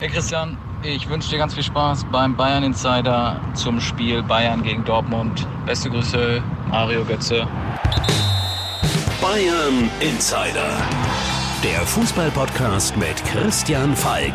[0.00, 4.82] Hey Christian, ich wünsche dir ganz viel Spaß beim Bayern Insider zum Spiel Bayern gegen
[4.82, 5.46] Dortmund.
[5.66, 7.46] Beste Grüße, Mario Götze.
[9.20, 10.72] Bayern Insider,
[11.62, 14.32] der Fußballpodcast mit Christian Falk.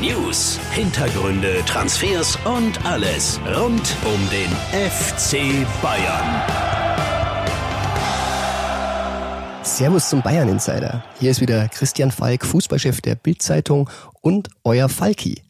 [0.00, 6.81] News, Hintergründe, Transfers und alles rund um den FC Bayern.
[9.76, 11.02] Servus zum Bayern Insider.
[11.18, 13.88] Hier ist wieder Christian Falk, Fußballchef der Bildzeitung
[14.20, 15.42] und euer Falki.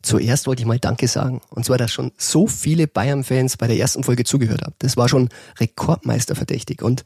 [0.00, 1.40] Zuerst wollte ich mal Danke sagen.
[1.50, 4.76] Und zwar, dass schon so viele Bayern-Fans bei der ersten Folge zugehört haben.
[4.78, 6.82] Das war schon rekordmeisterverdächtig.
[6.82, 7.04] Und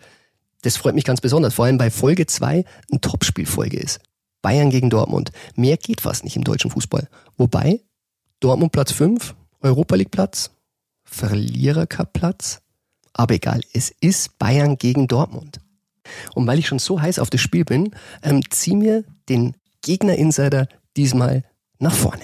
[0.61, 1.55] das freut mich ganz besonders.
[1.55, 4.01] Vor allem bei Folge 2 ein Topspielfolge ist.
[4.43, 5.33] Bayern gegen Dortmund.
[5.57, 7.09] Mehr geht fast nicht im deutschen Fußball.
[7.39, 7.81] Wobei,
[8.41, 10.51] Dortmund Platz 5, Europa League Platz,
[11.03, 12.61] Verlierer Cup Platz.
[13.15, 15.61] Aber egal, es ist Bayern gegen Dortmund.
[16.35, 17.91] Und weil ich schon so heiß auf das Spiel bin,
[18.23, 21.45] ähm, zieh mir den Gegner-Insider diesmal
[21.79, 22.23] nach vorne.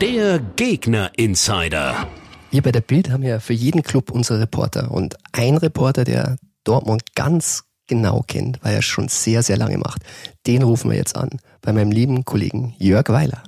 [0.00, 2.06] Der Gegner-Insider.
[2.50, 4.90] Wir bei der Bild haben ja für jeden Club unsere Reporter.
[4.90, 10.02] Und ein Reporter, der Dortmund ganz genau kennt, weil er schon sehr, sehr lange macht,
[10.46, 11.40] den rufen wir jetzt an.
[11.60, 13.42] Bei meinem lieben Kollegen Jörg Weiler.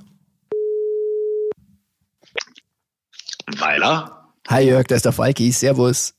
[3.58, 4.32] Weiler?
[4.48, 5.50] Hi Jörg, da ist der Falki.
[5.52, 6.14] Servus.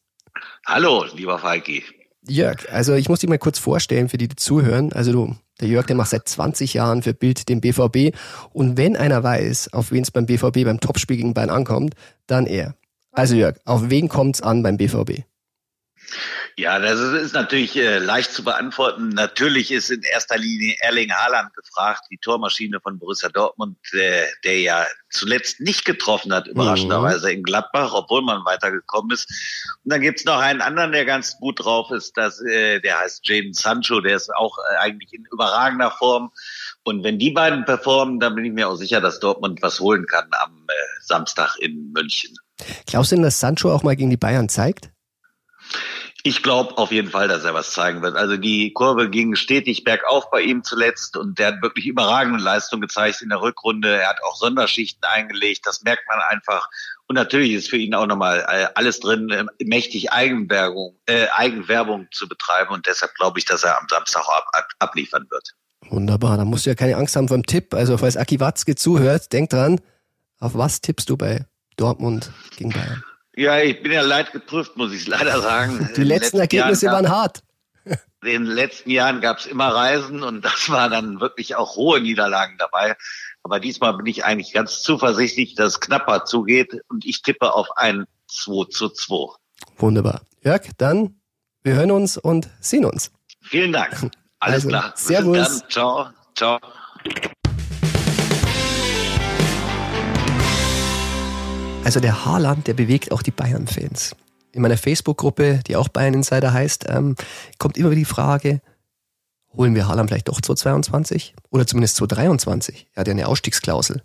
[0.65, 1.83] Hallo, lieber Falki.
[2.27, 4.91] Jörg, also ich muss dich mal kurz vorstellen, für die, die zuhören.
[4.93, 8.15] Also du, der Jörg, der macht seit 20 Jahren für Bild den BVB.
[8.51, 11.95] Und wenn einer weiß, auf wen es beim BVB beim Topspiel gegen Bayern ankommt,
[12.27, 12.75] dann er.
[13.11, 15.23] Also Jörg, auf wen kommt's an beim BVB?
[16.57, 19.09] Ja, das ist natürlich äh, leicht zu beantworten.
[19.09, 24.59] Natürlich ist in erster Linie Erling Haaland gefragt, die Tormaschine von Borussia Dortmund, äh, der
[24.59, 27.37] ja zuletzt nicht getroffen hat, überraschenderweise mhm.
[27.37, 29.29] in Gladbach, obwohl man weitergekommen ist.
[29.83, 33.27] Und dann gibt's noch einen anderen, der ganz gut drauf ist, das, äh, der heißt
[33.27, 36.31] Jaden Sancho, der ist auch äh, eigentlich in überragender Form.
[36.83, 40.05] Und wenn die beiden performen, dann bin ich mir auch sicher, dass Dortmund was holen
[40.05, 42.35] kann am äh, Samstag in München.
[42.85, 44.91] Glaubst du denn, dass Sancho auch mal gegen die Bayern zeigt?
[46.23, 48.17] Ich glaube auf jeden Fall, dass er was zeigen wird.
[48.17, 52.81] Also die Kurve ging stetig bergauf bei ihm zuletzt und der hat wirklich überragende Leistung
[52.81, 54.01] gezeigt in der Rückrunde.
[54.01, 56.69] Er hat auch Sonderschichten eingelegt, das merkt man einfach.
[57.07, 62.07] Und natürlich ist für ihn auch nochmal äh, alles drin, äh, mächtig Eigenwerbung, äh, Eigenwerbung
[62.11, 65.53] zu betreiben und deshalb glaube ich, dass er am Samstag ab, ab, abliefern wird.
[65.89, 67.73] Wunderbar, da musst du ja keine Angst haben vom Tipp.
[67.73, 69.79] Also falls Aki Watzke zuhört, denk dran,
[70.39, 71.45] auf was tippst du bei
[71.77, 73.03] Dortmund gegen Bayern?
[73.35, 75.77] Ja, ich bin ja leid geprüft, muss ich leider sagen.
[75.95, 77.43] Die letzten, letzten Ergebnisse Jahren waren hart.
[78.21, 82.01] In den letzten Jahren gab es immer Reisen und das war dann wirklich auch hohe
[82.01, 82.97] Niederlagen dabei.
[83.43, 87.67] Aber diesmal bin ich eigentlich ganz zuversichtlich, dass es knapper zugeht und ich tippe auf
[87.77, 89.35] ein 2 zu 2.
[89.77, 90.21] Wunderbar.
[90.43, 91.19] Jörg, dann
[91.63, 93.11] wir hören uns und sehen uns.
[93.41, 93.91] Vielen Dank.
[94.39, 94.93] Alles also, klar.
[94.95, 95.37] Servus.
[95.37, 95.69] Bis dann.
[95.69, 96.09] Ciao.
[96.35, 96.59] Ciao.
[101.83, 104.15] Also der Haaland, der bewegt auch die Bayern-Fans.
[104.51, 107.15] In meiner Facebook-Gruppe, die auch Bayern Insider heißt, ähm,
[107.57, 108.61] kommt immer wieder die Frage,
[109.55, 112.87] holen wir Haaland vielleicht doch 2022 oder zumindest 2023?
[112.93, 114.03] Er hat ja eine Ausstiegsklausel.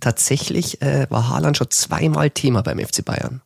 [0.00, 3.42] Tatsächlich äh, war Haaland schon zweimal Thema beim FC Bayern.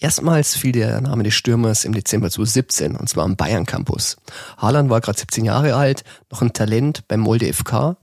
[0.00, 4.16] Erstmals fiel der Name des Stürmers im Dezember 2017 und zwar am Bayern Campus.
[4.56, 7.96] Haaland war gerade 17 Jahre alt, noch ein Talent beim Molde FK.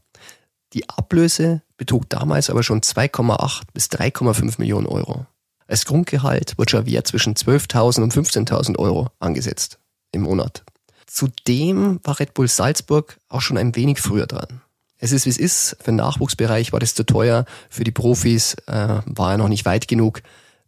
[0.73, 5.25] Die Ablöse betrug damals aber schon 2,8 bis 3,5 Millionen Euro.
[5.67, 9.79] Als Grundgehalt wird Javier zwischen 12.000 und 15.000 Euro angesetzt
[10.11, 10.63] im Monat.
[11.07, 14.61] Zudem war Red Bull Salzburg auch schon ein wenig früher dran.
[14.97, 18.53] Es ist wie es ist, für den Nachwuchsbereich war das zu teuer, für die Profis
[18.67, 20.21] äh, war er noch nicht weit genug.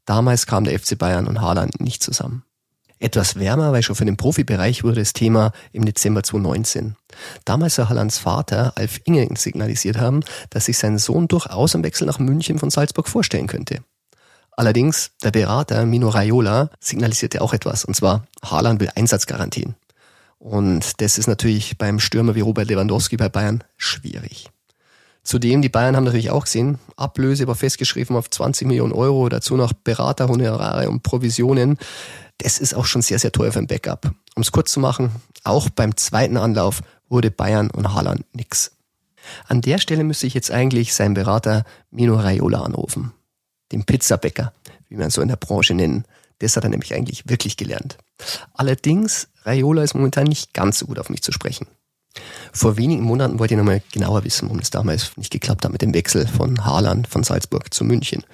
[0.05, 2.43] Damals kam der FC Bayern und Haaland nicht zusammen
[2.99, 6.95] etwas wärmer, weil schon für den Profibereich wurde das Thema im Dezember 2019.
[7.45, 12.07] Damals soll Hallands Vater Alf Inging signalisiert haben, dass sich sein Sohn durchaus am Wechsel
[12.07, 13.83] nach München von Salzburg vorstellen könnte.
[14.55, 19.75] Allerdings, der Berater Mino Raiola signalisierte auch etwas, und zwar Haaland will Einsatzgarantien.
[20.37, 24.49] Und das ist natürlich beim Stürmer wie Robert Lewandowski bei Bayern schwierig.
[25.23, 29.55] Zudem, die Bayern haben natürlich auch gesehen, Ablöse war festgeschrieben auf 20 Millionen Euro, dazu
[29.55, 31.77] noch Beraterhonorare und Provisionen.
[32.43, 34.11] Das ist auch schon sehr, sehr teuer für ein Backup.
[34.35, 35.11] Um es kurz zu machen,
[35.45, 38.75] auch beim zweiten Anlauf wurde Bayern und Haaland nix.
[39.47, 43.13] An der Stelle müsste ich jetzt eigentlich seinen Berater Mino Raiola anrufen.
[43.71, 44.51] Den Pizzabäcker,
[44.89, 46.05] wie man so in der Branche nennt.
[46.39, 47.97] Das hat er nämlich eigentlich wirklich gelernt.
[48.53, 51.67] Allerdings, Raiola ist momentan nicht ganz so gut auf mich zu sprechen.
[52.51, 55.81] Vor wenigen Monaten wollte ich nochmal genauer wissen, warum es damals nicht geklappt hat mit
[55.81, 58.25] dem Wechsel von Haaland von Salzburg zu München.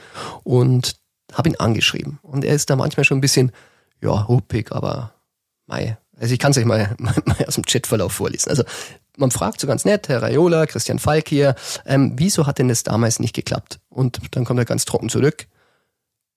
[0.44, 0.95] Und
[1.33, 2.17] habe ihn angeschrieben.
[2.23, 3.51] Und er ist da manchmal schon ein bisschen,
[4.01, 5.13] ja, huppig, aber
[5.68, 5.98] mei.
[6.18, 8.50] Also ich kann es euch mal, mal, mal aus dem Chatverlauf vorlesen.
[8.50, 8.63] Also
[9.18, 11.56] man fragt so ganz nett, Herr Raiola, Christian Falk hier,
[11.86, 13.80] ähm, wieso hat denn das damals nicht geklappt?
[13.90, 15.48] Und dann kommt er ganz trocken zurück.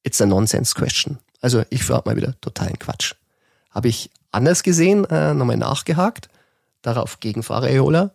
[0.02, 1.18] It's a nonsense question.
[1.40, 3.14] Also ich frage mal wieder totalen Quatsch.
[3.70, 6.28] Habe ich anders gesehen, äh, nochmal nachgehakt.
[6.82, 8.14] Darauf gegen Raiola.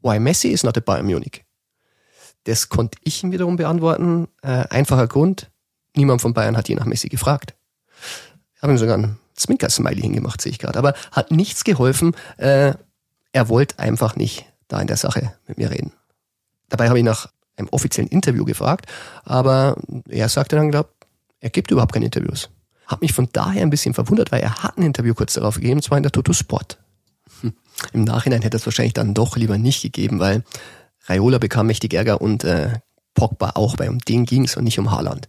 [0.00, 1.44] Why Messi is not a Bayern Munich?
[2.44, 4.28] Das konnte ich ihm wiederum beantworten.
[4.42, 5.50] Äh, einfacher Grund,
[5.96, 7.54] niemand von Bayern hat je nach Messi gefragt.
[8.58, 10.80] Ich habe ihm sogar ein Zwinker-Smiley hingemacht, sehe ich gerade.
[10.80, 12.16] Aber hat nichts geholfen.
[12.38, 12.74] Äh,
[13.30, 15.92] er wollte einfach nicht da in der Sache mit mir reden.
[16.68, 18.86] Dabei habe ich nach einem offiziellen Interview gefragt,
[19.24, 19.76] aber
[20.08, 20.92] er sagte dann, glaubt,
[21.38, 22.50] er gibt überhaupt keine Interviews.
[22.86, 25.82] Hat mich von daher ein bisschen verwundert, weil er hat ein Interview kurz darauf gegeben,
[25.82, 26.78] zwar in der Toto Sport.
[27.40, 27.52] Hm.
[27.92, 30.42] Im Nachhinein hätte er es wahrscheinlich dann doch lieber nicht gegeben, weil
[31.06, 32.80] Raiola bekam mächtig Ärger und äh,
[33.14, 35.28] Pogba auch, weil um den ging es und nicht um Haaland.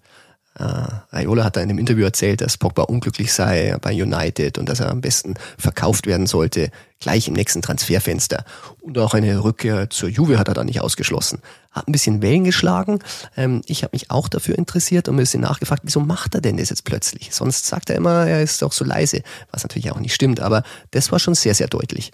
[0.59, 4.67] Äh, Raiola hat da in einem Interview erzählt, dass Pogba unglücklich sei bei United und
[4.67, 6.69] dass er am besten verkauft werden sollte,
[6.99, 8.43] gleich im nächsten Transferfenster.
[8.81, 11.41] Und auch eine Rückkehr zur Juve hat er da nicht ausgeschlossen.
[11.71, 12.99] Hat ein bisschen Wellen geschlagen.
[13.37, 16.57] Ähm, ich habe mich auch dafür interessiert und ein bisschen nachgefragt, wieso macht er denn
[16.57, 17.33] das jetzt plötzlich?
[17.33, 20.63] Sonst sagt er immer, er ist doch so leise, was natürlich auch nicht stimmt, aber
[20.91, 22.11] das war schon sehr, sehr deutlich.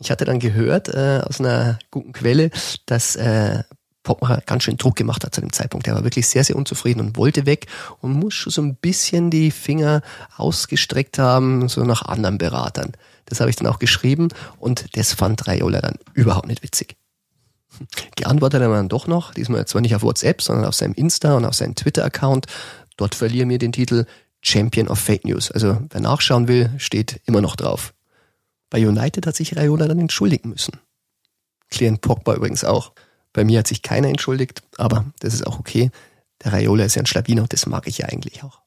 [0.00, 2.50] Ich hatte dann gehört äh, aus einer guten Quelle,
[2.86, 3.64] dass äh,
[4.02, 5.86] Popmacher ganz schön Druck gemacht hat zu dem Zeitpunkt.
[5.86, 7.66] Er war wirklich sehr, sehr unzufrieden und wollte weg
[8.00, 10.02] und muss schon so ein bisschen die Finger
[10.36, 12.92] ausgestreckt haben, so nach anderen Beratern.
[13.26, 14.28] Das habe ich dann auch geschrieben
[14.58, 16.96] und das fand Raiola dann überhaupt nicht witzig.
[18.16, 21.44] Geantwortet er dann doch noch, diesmal zwar nicht auf WhatsApp, sondern auf seinem Insta und
[21.44, 22.46] auf seinem Twitter-Account.
[22.96, 24.06] Dort verliere mir den Titel
[24.40, 25.50] Champion of Fake News.
[25.50, 27.92] Also wer nachschauen will, steht immer noch drauf.
[28.70, 30.78] Bei United hat sich Raiola dann entschuldigen müssen.
[31.70, 32.92] Client Pogba übrigens auch.
[33.38, 35.92] Bei mir hat sich keiner entschuldigt, aber das ist auch okay.
[36.42, 38.58] Der Raiola ist ja ein Schlawiner und das mag ich ja eigentlich auch.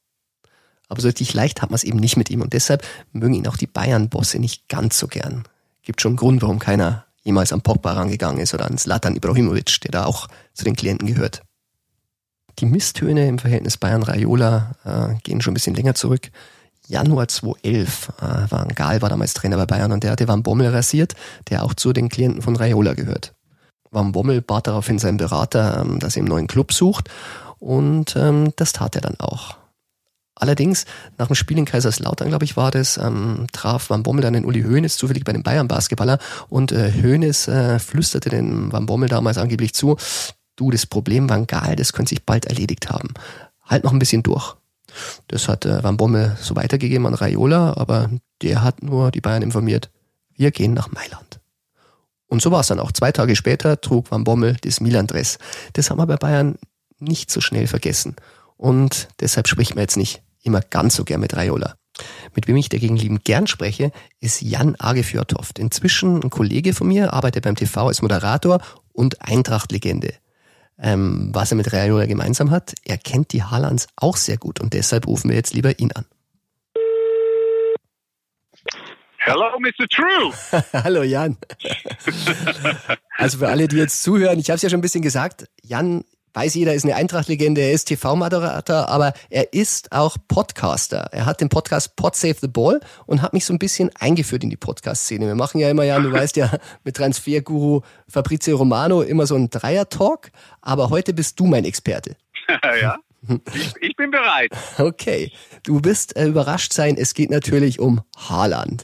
[0.88, 2.82] Aber so richtig leicht hat man es eben nicht mit ihm und deshalb
[3.12, 5.44] mögen ihn auch die Bayern-Bosse nicht ganz so gern.
[5.82, 9.82] Gibt schon einen Grund, warum keiner jemals an Pogba rangegangen ist oder an Zlatan Ibrahimovic,
[9.82, 11.42] der da auch zu den Klienten gehört.
[12.60, 16.32] Die Misstöne im Verhältnis Bayern-Raiola äh, gehen schon ein bisschen länger zurück.
[16.88, 20.70] Januar 2011 äh, war Gal war damals Trainer bei Bayern und der hatte Van Bommel
[20.70, 21.16] rasiert,
[21.50, 23.34] der auch zu den Klienten von Raiola gehört.
[23.92, 27.10] Van Bommel bat daraufhin seinen Berater, ähm, dass er einen neuen Club sucht
[27.60, 29.58] und ähm, das tat er dann auch.
[30.34, 30.86] Allerdings,
[31.20, 34.46] nach dem Spiel in Kaiserslautern, glaube ich, war das, ähm, traf Van Bommel dann den
[34.46, 36.18] Uli Hoeneß zufällig bei den Bayern-Basketballer
[36.50, 39.98] und äh, Hoeneß äh, flüsterte den Van Bommel damals angeblich zu,
[40.56, 43.10] du, das Problem Van Gaal, das könnte sich bald erledigt haben.
[43.64, 44.56] Halt noch ein bisschen durch.
[45.28, 48.10] Das hat äh, Van Bommel so weitergegeben an Raiola, aber
[48.42, 49.92] der hat nur die Bayern informiert,
[50.36, 51.41] wir gehen nach Mailand.
[52.32, 52.94] Und so war es dann auch.
[52.94, 55.38] Zwei Tage später trug Van Bommel das Milan-Dress.
[55.74, 56.56] Das haben wir bei Bayern
[56.98, 58.16] nicht so schnell vergessen.
[58.56, 61.76] Und deshalb spricht man jetzt nicht immer ganz so gern mit Raiola.
[62.34, 63.92] Mit wem ich dagegen liebend gern spreche,
[64.22, 65.60] ist Jan Agefjordhoft.
[65.60, 68.62] Inzwischen ein Kollege von mir, arbeitet beim TV als Moderator
[68.94, 70.14] und Eintracht-Legende.
[70.80, 74.72] Ähm, was er mit Raiola gemeinsam hat, er kennt die Haalands auch sehr gut und
[74.72, 76.06] deshalb rufen wir jetzt lieber ihn an.
[79.24, 79.88] Hello, Mr.
[79.88, 80.34] True.
[80.84, 81.38] Hallo, Jan.
[83.18, 86.04] also für alle, die jetzt zuhören, ich habe es ja schon ein bisschen gesagt, Jan
[86.34, 91.10] weiß jeder, ist eine Eintracht-Legende, er ist TV-Moderator, aber er ist auch Podcaster.
[91.12, 94.44] Er hat den Podcast Pod Save the Ball und hat mich so ein bisschen eingeführt
[94.44, 95.28] in die Podcast-Szene.
[95.28, 96.50] Wir machen ja immer, Jan, du weißt ja,
[96.84, 100.32] mit Transferguru Fabrizio Romano immer so ein Dreier-Talk,
[100.62, 102.16] aber heute bist du mein Experte.
[102.82, 102.98] ja.
[103.54, 104.50] Ich, ich, bin bereit.
[104.80, 105.32] Okay.
[105.62, 108.84] Du bist äh, überrascht sein, es geht natürlich um Haaland.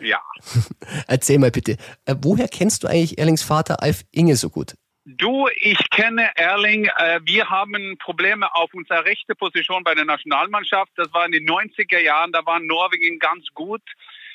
[0.00, 0.20] Ja.
[1.06, 4.74] Erzähl mal bitte, äh, woher kennst du eigentlich Erlings Vater Alf Inge so gut?
[5.04, 6.84] Du, ich kenne Erling.
[6.98, 10.92] Äh, wir haben Probleme auf unserer rechten Position bei der Nationalmannschaft.
[10.96, 13.80] Das war in den 90er Jahren, da war Norwegen ganz gut.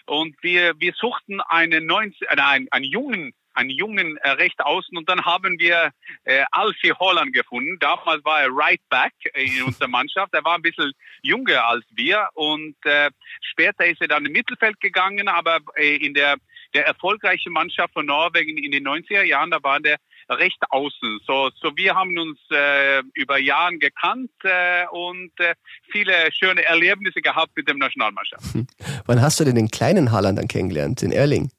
[0.08, 4.98] Und wir, wir suchten einen, 90, äh, einen, einen jungen einen jungen äh, recht außen
[4.98, 5.92] und dann haben wir
[6.24, 7.78] äh, Alfie Holland gefunden.
[7.80, 10.34] Damals war er Right Back in unserer Mannschaft.
[10.34, 10.92] Er war ein bisschen
[11.22, 13.10] jünger als wir und äh,
[13.42, 16.38] später ist er dann im Mittelfeld gegangen, aber äh, in der
[16.74, 19.98] der erfolgreiche Mannschaft von Norwegen in den 90er Jahren, da war der
[20.30, 21.20] recht außen.
[21.26, 25.56] So, so wir haben uns äh, über Jahre gekannt äh, und äh,
[25.92, 28.44] viele schöne Erlebnisse gehabt mit dem Nationalmannschaft.
[29.06, 31.52] Wann hast du denn den kleinen Haaland dann kennengelernt, den Erling?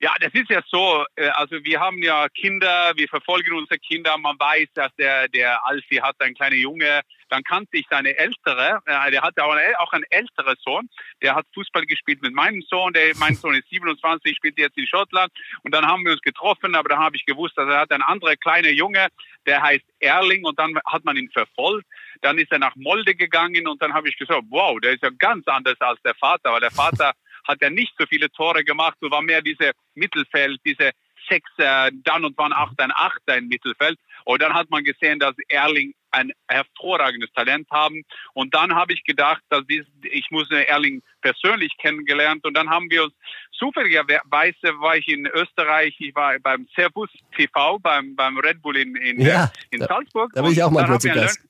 [0.00, 1.04] Ja, das ist ja so.
[1.16, 4.18] Äh, also wir haben ja Kinder, wir verfolgen unsere Kinder.
[4.18, 7.00] Man weiß, dass der der Alfie hat einen kleinen Junge.
[7.28, 8.80] Dann kannte ich seine ältere.
[8.86, 10.88] Äh, der hatte auch einen älteren Sohn.
[11.22, 12.92] Der hat Fußball gespielt mit meinem Sohn.
[12.92, 15.32] Der, mein Sohn ist 27, spielt jetzt in Schottland.
[15.62, 16.74] Und dann haben wir uns getroffen.
[16.74, 19.08] Aber dann habe ich gewusst, dass er hat einen anderen kleinen Junge.
[19.46, 20.44] Der heißt Erling.
[20.44, 21.86] Und dann hat man ihn verfolgt.
[22.20, 23.66] Dann ist er nach Molde gegangen.
[23.68, 26.52] Und dann habe ich gesagt, wow, der ist ja ganz anders als der Vater.
[26.52, 27.12] Weil der Vater
[27.46, 30.90] hat er nicht so viele Tore gemacht, so war mehr diese Mittelfeld, diese
[31.28, 33.98] Sechser, dann und wann Achter, ein Achter im Mittelfeld.
[34.26, 38.02] Und dann hat man gesehen, dass Erling ein hervorragendes Talent haben.
[38.34, 43.04] Und dann habe ich gedacht, dass ich muss Erling persönlich kennengelernt und dann haben wir
[43.04, 43.14] uns
[43.58, 48.94] zufälligerweise war ich in Österreich, ich war beim Servus TV, beim, beim Red Bull in,
[48.96, 50.30] in, Ja, in da- Salzburg.
[50.34, 51.40] da bin ich auch mal kurz zu Gast.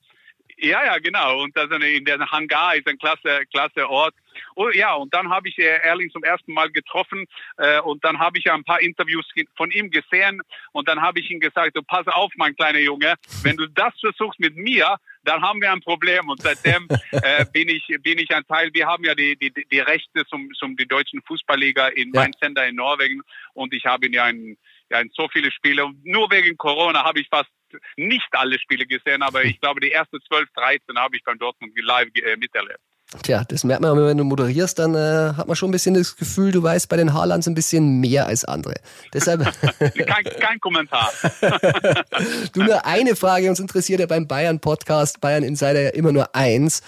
[0.58, 1.42] Ja, ja, genau.
[1.42, 4.14] Und das in der Hangar ist ein klasse, klasse Ort.
[4.56, 8.18] Oh, ja, und dann habe ich äh, Erling zum ersten Mal getroffen äh, und dann
[8.18, 10.40] habe ich ein paar Interviews von ihm gesehen
[10.72, 13.92] und dann habe ich ihm gesagt, du pass auf, mein kleiner Junge, wenn du das
[14.00, 16.28] versuchst mit mir, dann haben wir ein Problem.
[16.28, 18.70] Und seitdem äh, bin ich bin ich ein Teil.
[18.72, 22.26] Wir haben ja die die, die Rechte zum zum die deutschen Fußballliga in Ja.
[22.40, 23.22] Sender in Norwegen
[23.54, 24.56] und ich habe ja ein
[24.94, 27.50] ja so viele Spiele und nur wegen Corona habe ich fast
[27.96, 31.72] nicht alle Spiele gesehen, aber ich glaube die ersten 12, 13 habe ich beim Dortmund
[31.76, 32.80] live äh, miterlebt.
[33.22, 36.16] Tja, das merkt man, wenn du moderierst, dann äh, hat man schon ein bisschen das
[36.16, 38.74] Gefühl, du weißt bei den Haalands ein bisschen mehr als andere.
[39.12, 39.44] Deshalb
[39.78, 41.12] Kein, kein Kommentar.
[42.52, 46.82] du nur eine Frage, uns interessiert ja beim Bayern-Podcast, Bayern Insider ja immer nur eins.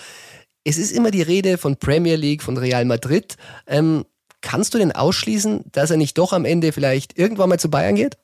[0.65, 3.37] Es ist immer die Rede von Premier League, von Real Madrid.
[3.69, 4.05] Ähm,
[4.47, 7.97] kannst du denn ausschließen, dass er nicht doch am Ende vielleicht irgendwann mal zu Bayern
[7.97, 8.17] geht?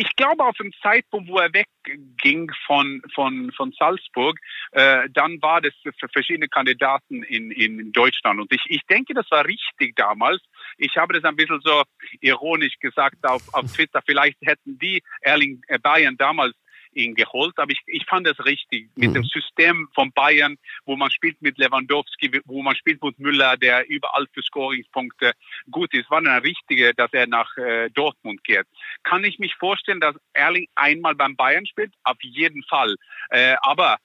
[0.00, 4.38] ich glaube, auf dem Zeitpunkt, wo er wegging von, von, von Salzburg,
[4.70, 8.40] äh, dann war das für verschiedene Kandidaten in, in Deutschland.
[8.40, 10.40] Und ich, ich denke, das war richtig damals.
[10.76, 11.82] Ich habe das ein bisschen so
[12.20, 14.00] ironisch gesagt auf, auf Twitter.
[14.06, 16.54] Vielleicht hätten die Erling äh, Bayern damals
[16.98, 18.90] ihn geholt, aber ich, ich fand das richtig.
[18.96, 19.14] Mit Mhm.
[19.14, 23.88] dem System von Bayern, wo man spielt mit Lewandowski, wo man spielt mit Müller, der
[23.88, 25.32] überall für Scoringspunkte
[25.70, 28.66] gut ist, war dann richtige, dass er nach äh, Dortmund geht.
[29.04, 31.92] Kann ich mich vorstellen, dass Erling einmal beim Bayern spielt?
[32.04, 32.96] Auf jeden Fall.
[33.30, 33.98] Äh, aber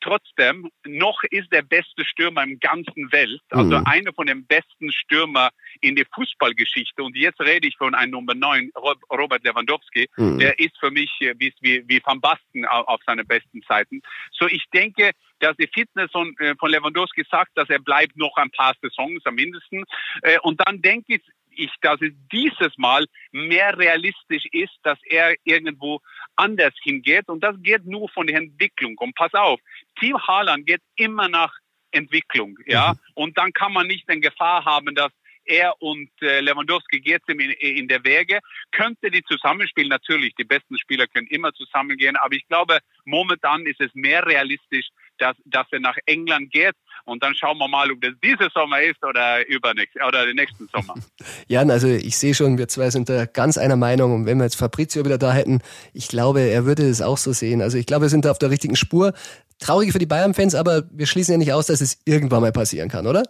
[0.00, 3.84] trotzdem, noch ist der beste Stürmer im ganzen Welt, also Mhm.
[3.86, 7.02] einer von den besten Stürmer in der Fußballgeschichte.
[7.02, 10.08] Und jetzt rede ich von einem Nummer 9, Rob- Robert Lewandowski.
[10.16, 10.38] Mhm.
[10.38, 14.02] Der ist für mich äh, wie, wie, wie Van Basten au- auf seine besten Zeiten.
[14.32, 18.36] So, ich denke, dass die Fitness von, äh, von Lewandowski sagt, dass er bleibt noch
[18.36, 19.84] ein paar Saisons am mindesten.
[20.22, 25.34] Äh, Und dann denke ich, ich, dass es dieses Mal mehr realistisch ist, dass er
[25.44, 26.00] irgendwo
[26.40, 27.28] anders hingeht.
[27.28, 28.96] Und das geht nur von der Entwicklung.
[28.98, 29.60] Und pass auf,
[29.98, 31.52] Team Haaland geht immer nach
[31.92, 32.94] Entwicklung, ja.
[33.14, 35.12] Und dann kann man nicht in Gefahr haben, dass
[35.44, 38.40] er und äh, Lewandowski geht ihm in, in der Wege.
[38.70, 40.34] Könnte die zusammenspielen, natürlich.
[40.36, 42.16] Die besten Spieler können immer zusammengehen.
[42.16, 44.88] Aber ich glaube, momentan ist es mehr realistisch,
[45.20, 46.74] dass, dass er nach England geht.
[47.04, 50.68] Und dann schauen wir mal, ob das dieser Sommer ist oder übernächst, oder den nächsten
[50.68, 50.94] Sommer.
[51.48, 54.14] Jan, also ich sehe schon, wir zwei sind da ganz einer Meinung.
[54.14, 55.60] Und wenn wir jetzt Fabrizio wieder da hätten,
[55.92, 57.62] ich glaube, er würde es auch so sehen.
[57.62, 59.12] Also ich glaube, wir sind da auf der richtigen Spur.
[59.58, 62.88] Traurig für die Bayern-Fans, aber wir schließen ja nicht aus, dass es irgendwann mal passieren
[62.88, 63.24] kann, oder?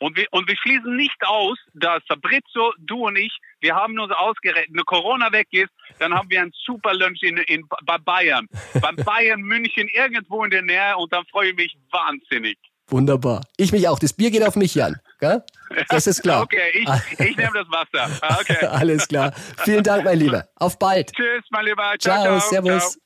[0.00, 4.12] Und wir, und wir schließen nicht aus, dass Fabrizio, du und ich, wir haben uns
[4.12, 8.46] ausgerechnet, wenn Corona weg ist, dann haben wir einen super Lunch in, in, bei Bayern.
[8.80, 12.58] Beim Bayern München irgendwo in der Nähe und dann freue ich mich wahnsinnig.
[12.88, 13.42] Wunderbar.
[13.56, 13.98] Ich mich auch.
[13.98, 14.96] Das Bier geht auf mich, Jan.
[15.20, 15.44] Gell?
[15.90, 16.42] Das ist klar.
[16.44, 16.88] Okay, ich,
[17.20, 18.10] ich nehme das Wasser.
[18.22, 18.66] Ah, Okay.
[18.66, 19.32] Alles klar.
[19.58, 20.48] Vielen Dank, mein Lieber.
[20.56, 21.12] Auf bald.
[21.12, 21.94] Tschüss, mein Lieber.
[22.00, 22.50] Ciao, Ciao, ciao.
[22.50, 22.98] servus.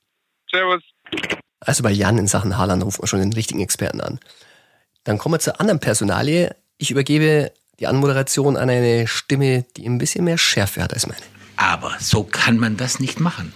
[0.48, 0.70] Ciao.
[0.70, 0.82] Servus.
[1.60, 4.20] Also bei Jan in Sachen Haaland rufen wir schon den richtigen Experten an.
[5.02, 6.54] Dann kommen wir zur anderen Personalie.
[6.78, 11.20] Ich übergebe die Anmoderation an eine Stimme, die ein bisschen mehr Schärfe hat als meine.
[11.56, 13.52] Aber so kann man das nicht machen.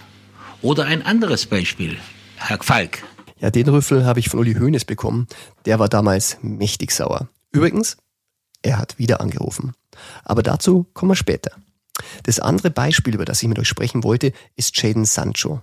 [0.62, 1.98] Oder ein anderes Beispiel.
[2.36, 3.02] Herr Falk.
[3.40, 5.28] Ja, den Rüffel habe ich von Uli Hoeneß bekommen.
[5.64, 7.28] Der war damals mächtig sauer.
[7.52, 7.96] Übrigens,
[8.62, 9.74] er hat wieder angerufen.
[10.24, 11.52] Aber dazu kommen wir später.
[12.24, 15.62] Das andere Beispiel, über das ich mit euch sprechen wollte, ist Jaden Sancho.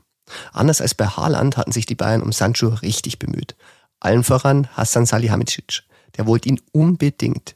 [0.52, 3.56] Anders als bei Haaland hatten sich die Bayern um Sancho richtig bemüht.
[4.00, 5.84] Allen voran Hassan Salihamidzic.
[6.18, 7.56] Der wollte ihn unbedingt.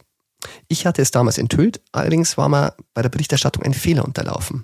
[0.68, 4.64] Ich hatte es damals enthüllt, allerdings war mir bei der Berichterstattung ein Fehler unterlaufen.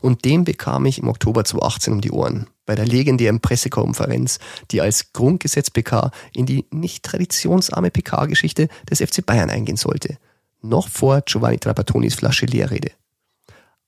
[0.00, 4.38] Und den bekam ich im Oktober 2018 um die Ohren, bei der legendären Pressekonferenz,
[4.70, 10.18] die als Grundgesetz PK in die nicht traditionsarme PK-Geschichte des FC Bayern eingehen sollte.
[10.60, 12.92] Noch vor Giovanni Trappattonis Flasche Leerrede.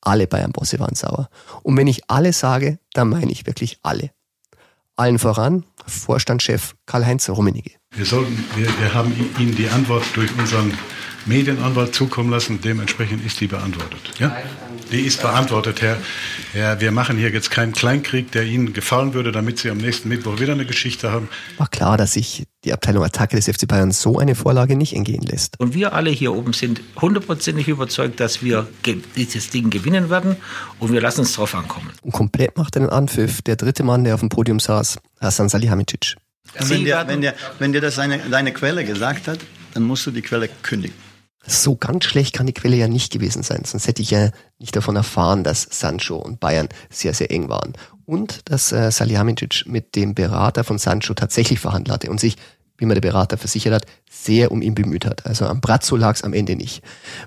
[0.01, 1.29] Alle Bayern-Bosse waren sauer.
[1.63, 4.11] Und wenn ich alle sage, dann meine ich wirklich alle.
[4.95, 7.73] Allen voran Vorstandschef Karl-Heinz Rummenigge.
[7.97, 10.73] Wir, sollten, wir, wir haben Ihnen die Antwort durch unseren
[11.27, 12.61] Medienanwalt zukommen lassen.
[12.63, 14.01] Dementsprechend ist die beantwortet.
[14.19, 14.37] Ja?
[14.93, 15.97] Die ist beantwortet, Herr.
[16.55, 20.09] Ja, wir machen hier jetzt keinen Kleinkrieg, der Ihnen gefallen würde, damit Sie am nächsten
[20.09, 21.29] Mittwoch wieder eine Geschichte haben.
[21.59, 25.23] War klar, dass sich die Abteilung Attacke des FC Bayern so eine Vorlage nicht entgehen
[25.23, 25.59] lässt.
[25.59, 28.69] Und wir alle hier oben sind hundertprozentig überzeugt, dass wir
[29.17, 30.37] dieses Ding gewinnen werden
[30.79, 31.91] und wir lassen es drauf ankommen.
[32.03, 36.17] Und komplett macht einen Anpfiff der dritte Mann, der auf dem Podium saß, Hassan Salihamidzic.
[36.61, 39.39] Und wenn dir, wenn dir, wenn dir das deine, deine Quelle gesagt hat,
[39.75, 40.97] dann musst du die Quelle kündigen.
[41.47, 44.75] So ganz schlecht kann die Quelle ja nicht gewesen sein, sonst hätte ich ja nicht
[44.75, 47.75] davon erfahren, dass Sancho und Bayern sehr, sehr eng waren.
[48.05, 52.37] Und dass äh, Salihamidzic mit dem Berater von Sancho tatsächlich verhandelt hatte und sich,
[52.79, 55.25] wie mir der Berater versichert hat, sehr um ihn bemüht hat.
[55.27, 56.83] Also am Brazzo lag es am Ende nicht.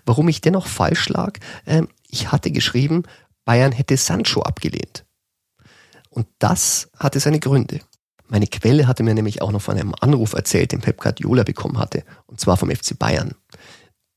[0.06, 3.04] Warum ich dennoch falsch lag, äh, ich hatte geschrieben,
[3.46, 5.06] Bayern hätte Sancho abgelehnt.
[6.10, 7.80] Und das hatte seine Gründe.
[8.30, 11.80] Meine Quelle hatte mir nämlich auch noch von einem Anruf erzählt, den Pep Guardiola bekommen
[11.80, 13.36] hatte, und zwar vom FC Bayern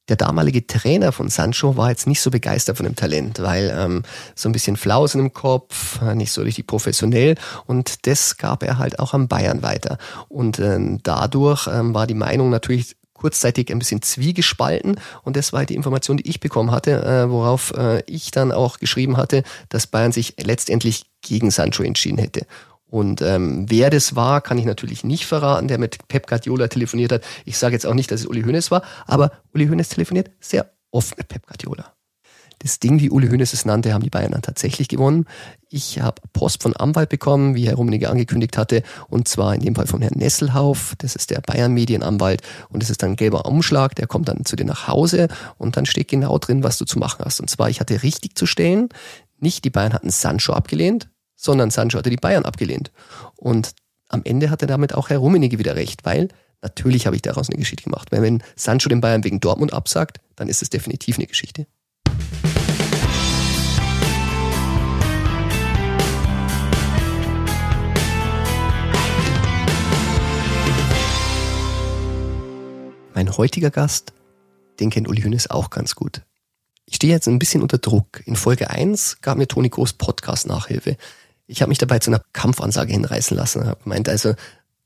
[0.09, 4.03] der damalige Trainer von Sancho war jetzt nicht so begeistert von dem Talent, weil ähm,
[4.35, 8.99] so ein bisschen Flausen im Kopf, nicht so richtig professionell und das gab er halt
[8.99, 9.99] auch an Bayern weiter.
[10.29, 15.65] Und ähm, dadurch ähm, war die Meinung natürlich kurzzeitig ein bisschen zwiegespalten und das war
[15.65, 19.87] die Information, die ich bekommen hatte, äh, worauf äh, ich dann auch geschrieben hatte, dass
[19.87, 22.47] Bayern sich letztendlich gegen Sancho entschieden hätte.
[22.93, 27.11] Und ähm, wer das war, kann ich natürlich nicht verraten, der mit Pep Guardiola telefoniert
[27.11, 27.25] hat.
[27.47, 30.71] Ich sage jetzt auch nicht, dass es Uli Hoeneß war, aber Uli Hoeneß telefoniert sehr
[30.91, 31.95] oft mit Pep Guardiola.
[32.59, 35.25] Das Ding, wie Uli Hoeneß es nannte, haben die Bayern dann tatsächlich gewonnen.
[35.71, 39.75] Ich habe Post von Anwalt bekommen, wie Herr Rummenigge angekündigt hatte, und zwar in dem
[39.75, 40.93] Fall von Herrn Nesselhauf.
[40.99, 44.55] Das ist der Bayern-Medienanwalt und das ist dann ein gelber Umschlag, der kommt dann zu
[44.55, 47.41] dir nach Hause und dann steht genau drin, was du zu machen hast.
[47.41, 48.91] Und zwar, ich hatte richtig zu stellen,
[49.41, 51.09] nicht die Bayern hatten Sancho abgelehnt,
[51.43, 52.93] sondern Sancho hatte die Bayern abgelehnt.
[53.37, 53.75] Und
[54.09, 56.29] am Ende hatte damit auch Herr Rummenigge wieder recht, weil
[56.63, 58.13] natürlich habe ich daraus eine Geschichte gemacht.
[58.13, 61.67] Weil wenn Sancho den Bayern wegen Dortmund absagt, dann ist es definitiv eine Geschichte.
[73.15, 74.13] Mein heutiger Gast,
[74.81, 76.23] den kennt Uli Hünes auch ganz gut.
[76.87, 78.23] Ich stehe jetzt ein bisschen unter Druck.
[78.27, 80.97] In Folge 1 gab mir Toni Groß Podcast-Nachhilfe
[81.47, 83.67] ich habe mich dabei zu einer Kampfansage hinreißen lassen.
[83.67, 84.35] Habe gemeint, also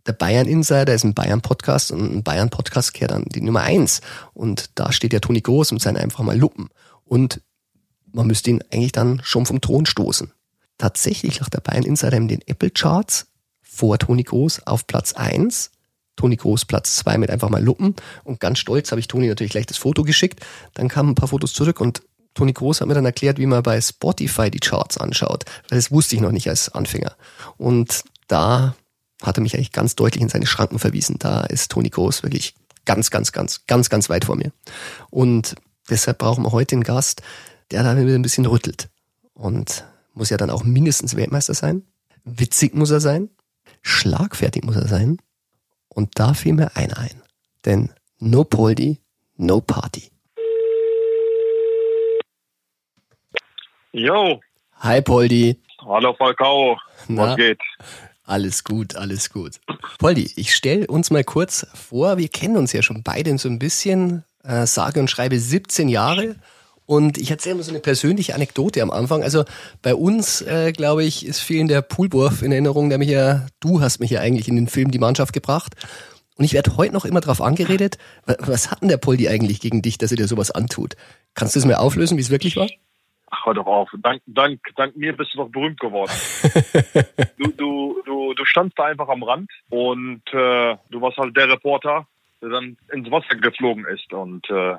[0.07, 3.63] der Bayern Insider ist ein Bayern Podcast und ein Bayern Podcast kehrt dann die Nummer
[3.63, 4.01] eins.
[4.35, 6.69] Und da steht ja Toni Groß und seine einfach mal Luppen.
[7.05, 7.41] Und
[8.13, 10.33] man müsste ihn eigentlich dann schon vom Thron stoßen.
[10.79, 13.27] Tatsächlich lag der Bayern Insider in den Apple Charts
[13.63, 15.71] vor Toni Groß auf Platz eins.
[16.17, 17.95] Toni Groß Platz zwei mit einfach mal Luppen.
[18.25, 20.41] Und ganz stolz habe ich Toni natürlich gleich das Foto geschickt.
[20.75, 22.03] Dann kamen ein paar Fotos zurück und
[22.37, 25.45] Toni Groß hat mir dann erklärt, wie man bei Spotify die Charts anschaut.
[25.71, 27.17] Das wusste ich noch nicht als Anfänger.
[27.57, 28.77] Und da
[29.23, 31.17] hat er mich eigentlich ganz deutlich in seine Schranken verwiesen.
[31.19, 34.53] Da ist Toni Groß wirklich ganz, ganz, ganz, ganz, ganz weit vor mir.
[35.11, 35.55] Und
[35.89, 37.23] deshalb brauchen wir heute einen Gast,
[37.71, 38.91] der da ein bisschen rüttelt.
[39.33, 41.85] Und muss ja dann auch mindestens Weltmeister sein.
[42.25, 43.31] Witzig muss er sein.
[43.81, 45.19] Schlagfertig muss er sein.
[45.89, 47.23] Und da fiel mir einer ein.
[47.65, 49.01] Denn no Poldi,
[49.37, 50.11] no Party.
[53.99, 54.41] Jo.
[54.81, 55.59] Hi Poldi.
[55.81, 56.77] Hallo Falcao.
[57.09, 57.59] Na, Was geht?
[58.25, 59.53] Alles gut, alles gut.
[59.99, 63.59] Poldi, ich stelle uns mal kurz vor, wir kennen uns ja schon beide so ein
[63.59, 66.37] bisschen, äh, sage und schreibe 17 Jahre.
[66.85, 69.23] Und ich erzähle mal so eine persönliche Anekdote am Anfang.
[69.23, 69.45] Also
[69.81, 73.81] bei uns, äh, glaube ich, ist vielen der Poolwurf in Erinnerung, der mich ja, du
[73.81, 75.73] hast mich ja eigentlich in den Film Die Mannschaft gebracht.
[76.37, 79.81] Und ich werde heute noch immer darauf angeredet, was hat denn der Poldi eigentlich gegen
[79.81, 80.97] dich, dass er dir sowas antut?
[81.33, 82.69] Kannst du es mir auflösen, wie es wirklich war?
[83.31, 83.91] Ach, hör doch auf.
[83.99, 86.13] Dank, dank, dank mir bist du doch berühmt geworden.
[87.39, 91.49] du, du, du, du standst da einfach am Rand und äh, du warst halt der
[91.49, 92.07] Reporter,
[92.41, 94.13] der dann ins Wasser geflogen ist.
[94.13, 94.77] Und äh,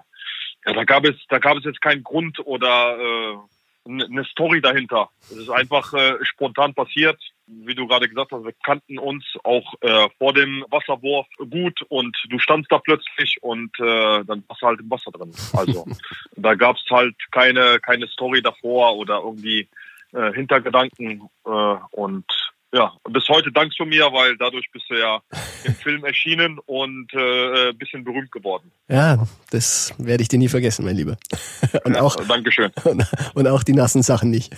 [0.68, 3.38] ja, da gab es, da gab es jetzt keinen Grund oder äh,
[3.86, 5.10] eine Story dahinter.
[5.22, 7.20] Es ist einfach äh, spontan passiert.
[7.48, 12.16] Wie du gerade gesagt hast, wir kannten uns auch äh, vor dem Wasserwurf gut und
[12.30, 15.32] du standst da plötzlich und äh, dann warst du halt im Wasser drin.
[15.54, 15.86] Also
[16.36, 19.70] da gab es halt keine, keine Story davor oder irgendwie
[20.12, 22.26] äh, Hintergedanken äh, und
[22.74, 25.22] ja, bis heute dankst du mir, weil dadurch bist du ja
[25.64, 28.72] im Film erschienen und äh, ein bisschen berühmt geworden.
[28.90, 31.18] Ja, das werde ich dir nie vergessen, mein Lieber.
[31.86, 32.72] Und ja, auch, Dankeschön.
[32.84, 34.54] Und, und, auch die nassen Sachen nicht.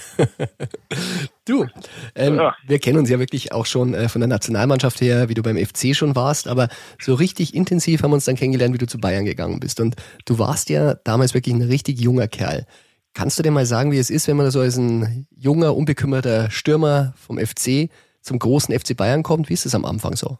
[1.45, 1.67] Du,
[2.15, 2.55] ähm, ja.
[2.65, 5.57] wir kennen uns ja wirklich auch schon äh, von der Nationalmannschaft her, wie du beim
[5.57, 6.69] FC schon warst, aber
[6.99, 9.79] so richtig intensiv haben wir uns dann kennengelernt, wie du zu Bayern gegangen bist.
[9.79, 9.95] Und
[10.25, 12.65] du warst ja damals wirklich ein richtig junger Kerl.
[13.13, 16.51] Kannst du dir mal sagen, wie es ist, wenn man so als ein junger, unbekümmerter
[16.51, 17.89] Stürmer vom FC
[18.21, 19.49] zum großen FC Bayern kommt?
[19.49, 20.37] Wie ist es am Anfang so?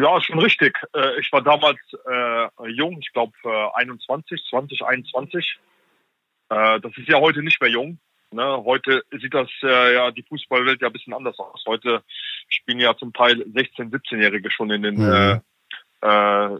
[0.00, 0.78] Ja, schon richtig.
[0.94, 5.58] Äh, ich war damals äh, jung, ich glaube äh, 21, 20, 21.
[6.48, 7.98] Äh, das ist ja heute nicht mehr jung.
[8.30, 8.62] Ne?
[8.64, 11.62] Heute sieht das äh, ja die Fußballwelt ja ein bisschen anders aus.
[11.66, 12.02] Heute
[12.48, 15.40] spielen ja zum Teil 16-, 17-Jährige schon in den, mhm.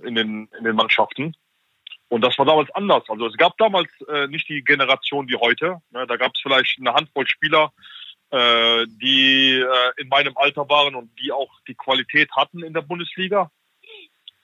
[0.05, 1.35] in den in den Mannschaften.
[2.09, 3.05] Und das war damals anders.
[3.09, 5.79] Also es gab damals äh, nicht die Generation wie heute.
[5.90, 6.07] Ne?
[6.07, 7.73] Da gab es vielleicht eine Handvoll Spieler,
[8.31, 12.83] äh, die äh, in meinem Alter waren und die auch die Qualität hatten in der
[12.83, 13.51] Bundesliga.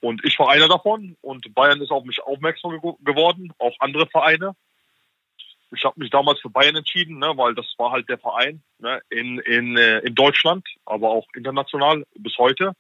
[0.01, 4.09] Und ich war einer davon und Bayern ist auf mich aufmerksam ge geworden, auch andere
[4.09, 4.57] Vereine.
[5.71, 9.01] Ich habe mich damals für Bayern entschieden, ne, weil das war halt der Verein ne,
[9.11, 12.73] in, in, äh, in Deutschland, aber auch international bis heute.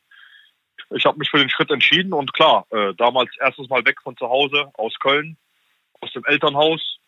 [0.94, 4.16] Ich habe mich für den Schritt entschieden und klar, äh, damals erstes Mal weg von
[4.16, 5.37] zu Hause, aus Köln,
[6.00, 6.98] aus dem Elternhaus.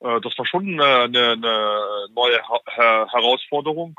[0.00, 1.36] Äh, das war schon eine, eine,
[2.14, 3.98] neue ha Herausforderung.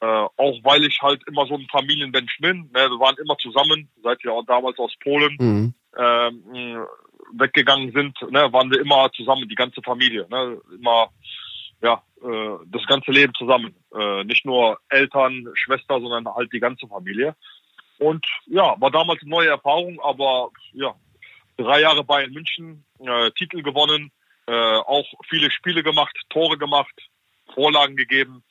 [0.00, 2.70] Äh, auch weil ich halt immer so ein Familienmensch bin.
[2.74, 2.90] Ne?
[2.90, 5.74] Wir waren immer zusammen, seit wir auch damals aus Polen mhm.
[5.96, 6.86] ähm,
[7.34, 8.52] weggegangen sind, ne?
[8.52, 10.26] waren wir immer zusammen, die ganze Familie.
[10.28, 10.60] Ne?
[10.74, 11.08] Immer
[11.82, 13.74] ja, äh, das ganze Leben zusammen.
[13.94, 17.36] Äh, nicht nur Eltern, Schwester, sondern halt die ganze Familie.
[18.02, 20.92] Und ja, war damals eine neue Erfahrung, aber ja,
[21.56, 24.10] drei Jahre Bayern München, äh, Titel gewonnen,
[24.46, 26.94] äh, auch viele Spiele gemacht, Tore gemacht,
[27.54, 28.42] Vorlagen gegeben.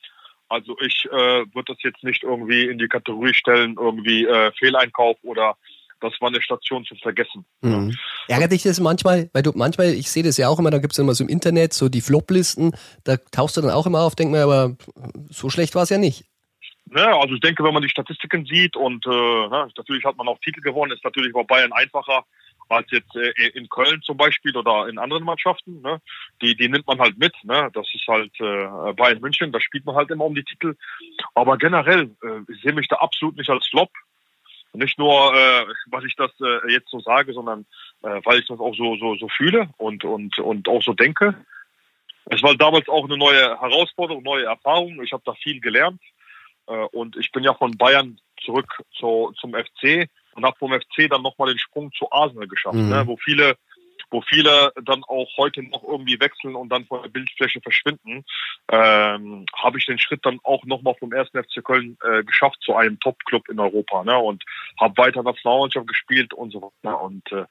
[0.48, 5.18] Also ich äh, würde das jetzt nicht irgendwie in die Kategorie stellen, irgendwie äh, Fehleinkauf
[5.22, 5.56] oder
[6.00, 7.44] das war eine Station zu vergessen.
[7.60, 7.94] Mhm.
[8.28, 9.28] Ärgert dich das manchmal?
[9.34, 11.30] Weil du manchmal, ich sehe das ja auch immer, da gibt es immer so im
[11.30, 12.72] Internet so die Flop-Listen,
[13.04, 14.76] da tauchst du dann auch immer auf, denk mir, aber
[15.28, 16.24] so schlecht war es ja nicht.
[16.94, 20.28] Ja, also ich denke, wenn man die Statistiken sieht und äh, na, natürlich hat man
[20.28, 22.24] auch Titel gewonnen, ist natürlich bei Bayern einfacher
[22.68, 25.80] als jetzt äh, in Köln zum Beispiel oder in anderen Mannschaften.
[25.80, 26.00] Ne?
[26.42, 27.34] Die, die nimmt man halt mit.
[27.44, 27.70] Ne?
[27.72, 30.76] Das ist halt äh, Bayern München, da spielt man halt immer um die Titel.
[31.34, 33.90] Aber generell, äh, ich sehe mich da absolut nicht als Flop.
[34.74, 37.66] Nicht nur, äh, weil ich das äh, jetzt so sage, sondern
[38.02, 41.34] äh, weil ich das auch so, so, so fühle und, und, und auch so denke.
[42.26, 45.02] Es war damals auch eine neue Herausforderung, neue Erfahrung.
[45.02, 46.00] Ich habe da viel gelernt.
[46.66, 51.08] Äh, und ich bin ja von Bayern zurück zu, zum FC und habe vom FC
[51.08, 52.88] dann nochmal den Sprung zu Arsenal geschafft, mhm.
[52.88, 53.56] ne, wo viele
[54.12, 58.24] wo viele dann auch heute noch irgendwie wechseln und dann von der Bildfläche verschwinden,
[58.70, 61.30] ähm, habe ich den Schritt dann auch nochmal vom 1.
[61.30, 64.44] FC Köln äh, geschafft zu einem Top-Club in Europa ne, und
[64.78, 67.00] habe weiter Nationalmannschaft gespielt und so weiter.
[67.00, 67.44] Und äh,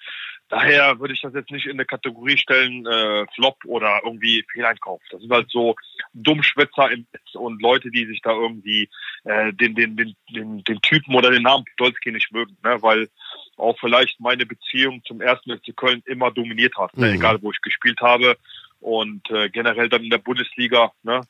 [0.51, 5.01] Daher würde ich das jetzt nicht in eine Kategorie stellen, äh, Flop oder irgendwie Fehleinkauf.
[5.09, 5.77] Das sind halt so
[6.13, 8.89] Dummschwätzer im Netz und Leute, die sich da irgendwie
[9.23, 12.81] äh, den, den, den, den, den Typen oder den Namen Podolski nicht mögen, ne?
[12.81, 13.07] weil
[13.55, 17.05] auch vielleicht meine Beziehung zum ersten FC Köln immer dominiert hat, ne?
[17.05, 17.11] mhm.
[17.13, 17.17] ne?
[17.17, 18.35] egal wo ich gespielt habe
[18.81, 21.21] und äh, generell dann in der Bundesliga, ne?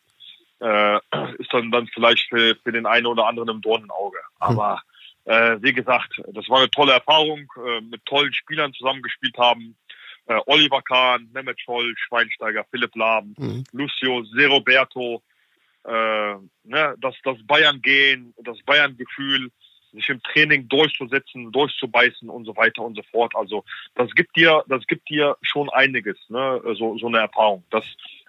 [0.61, 0.99] äh,
[1.37, 4.17] ist dann dann vielleicht für, für den einen oder anderen im Dornenauge.
[4.39, 4.81] Aber
[5.25, 9.75] äh, wie gesagt, das war eine tolle Erfahrung, äh, mit tollen Spielern zusammengespielt haben.
[10.27, 13.63] Äh, Oliver Kahn, Mehmet Scholl, Schweinsteiger, Philipp Lahm, mhm.
[13.71, 15.21] Lucio, Seroberto,
[15.83, 19.51] äh, ne, das, das Bayern-Gehen, das Bayern-Gefühl,
[19.93, 23.35] sich im Training durchzusetzen, durchzubeißen und so weiter und so fort.
[23.35, 27.63] Also das gibt dir, das gibt dir schon einiges, ne, so, so eine Erfahrung.
[27.71, 27.83] Das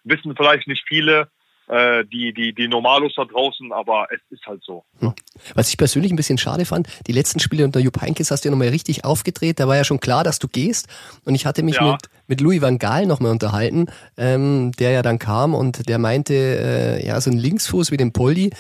[0.04, 1.30] wissen vielleicht nicht viele,
[1.72, 4.84] äh, die, die, die Normalos da draußen, aber es ist halt so.
[4.98, 5.14] Hm.
[5.54, 8.48] Was ich persönlich ein bisschen schade fand, die letzten Spiele unter Jupp Heynckes hast du
[8.48, 10.88] ja nochmal richtig aufgedreht, da war ja schon klar, dass du gehst
[11.24, 11.92] und ich hatte mich ja.
[11.92, 13.86] mit, mit Louis van Gaal nochmal unterhalten,
[14.18, 18.12] ähm, der ja dann kam und der meinte, äh, ja, so ein Linksfuß wie den
[18.12, 18.50] Poldi,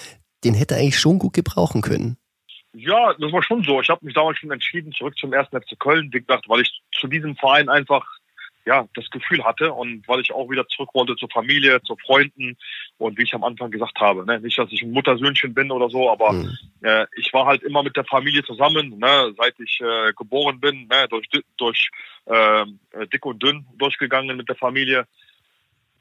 [0.44, 2.16] den hätte er eigentlich schon gut gebrauchen können.
[2.74, 3.82] Ja, das war schon so.
[3.82, 6.80] Ich habe mich damals schon entschieden, zurück zum ersten FC Köln, wie gesagt, weil ich
[6.98, 8.06] zu diesem Verein einfach
[8.64, 12.56] ja, das Gefühl hatte und weil ich auch wieder zurück wollte zur Familie, zu Freunden
[12.98, 15.88] und wie ich am Anfang gesagt habe, ne, nicht, dass ich ein Muttersöhnchen bin oder
[15.88, 16.56] so, aber mhm.
[16.82, 20.86] äh, ich war halt immer mit der Familie zusammen, ne, seit ich äh, geboren bin,
[20.86, 21.90] ne, durch, durch
[22.26, 22.64] äh,
[23.12, 25.06] dick und dünn durchgegangen mit der Familie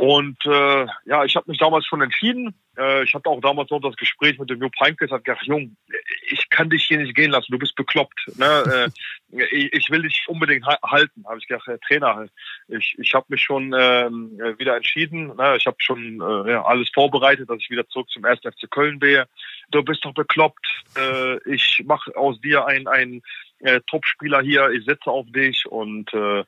[0.01, 2.55] und äh, ja, ich habe mich damals schon entschieden.
[2.75, 5.77] Äh, ich hatte auch damals noch das Gespräch mit dem Jupp Heynckes, hat gesagt, Jung,
[6.23, 8.19] ich kann dich hier nicht gehen lassen, du bist bekloppt.
[8.35, 8.89] Ne?
[9.31, 11.23] äh, ich, ich will dich unbedingt halten.
[11.27, 12.27] Habe ich gesagt, Herr Trainer,
[12.67, 14.09] ich, ich habe mich schon äh,
[14.57, 15.35] wieder entschieden.
[15.35, 15.57] Ne?
[15.57, 18.39] Ich habe schon äh, ja, alles vorbereitet, dass ich wieder zurück zum 1.
[18.39, 19.27] FC Köln gehe.
[19.69, 20.65] Du bist doch bekloppt.
[20.97, 23.21] Äh, ich mache aus dir einen, einen
[23.59, 24.71] äh, Top-Spieler hier.
[24.71, 26.43] Ich setze auf dich und äh,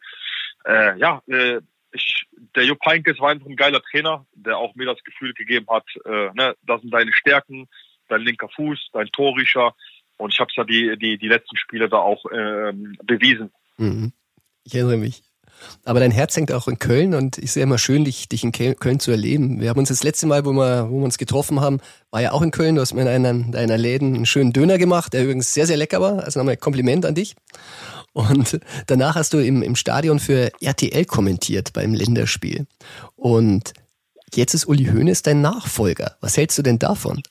[0.66, 1.62] äh, ja, äh,
[1.94, 2.26] ich,
[2.56, 5.86] der Jupp Heynckes war einfach ein geiler Trainer, der auch mir das Gefühl gegeben hat,
[6.06, 7.68] äh, ne, das sind deine Stärken,
[8.10, 9.76] dein linker Fuß, dein Torrischer.
[10.18, 13.52] Und ich habe es ja die, die, die letzten Spiele da auch ähm, bewiesen.
[13.78, 14.14] Mhm.
[14.64, 15.24] Ich erinnere mich.
[15.86, 18.52] Aber dein Herz hängt auch in Köln und ich sehe immer schön, dich, dich in
[18.52, 19.60] Köln zu erleben.
[19.60, 21.80] Wir haben uns das letzte Mal, wo wir, wo wir uns getroffen haben,
[22.12, 22.76] war ja auch in Köln.
[22.76, 25.78] Du hast mir in einer deiner Läden einen schönen Döner gemacht, der übrigens sehr, sehr
[25.78, 26.24] lecker war.
[26.24, 27.36] Also nochmal Kompliment an dich.
[28.14, 32.68] Und danach hast du im, im Stadion für RTL kommentiert beim Länderspiel.
[33.16, 33.74] Und
[34.34, 36.18] jetzt ist Uli Hoeneß dein Nachfolger.
[36.22, 37.24] Was hältst du denn davon?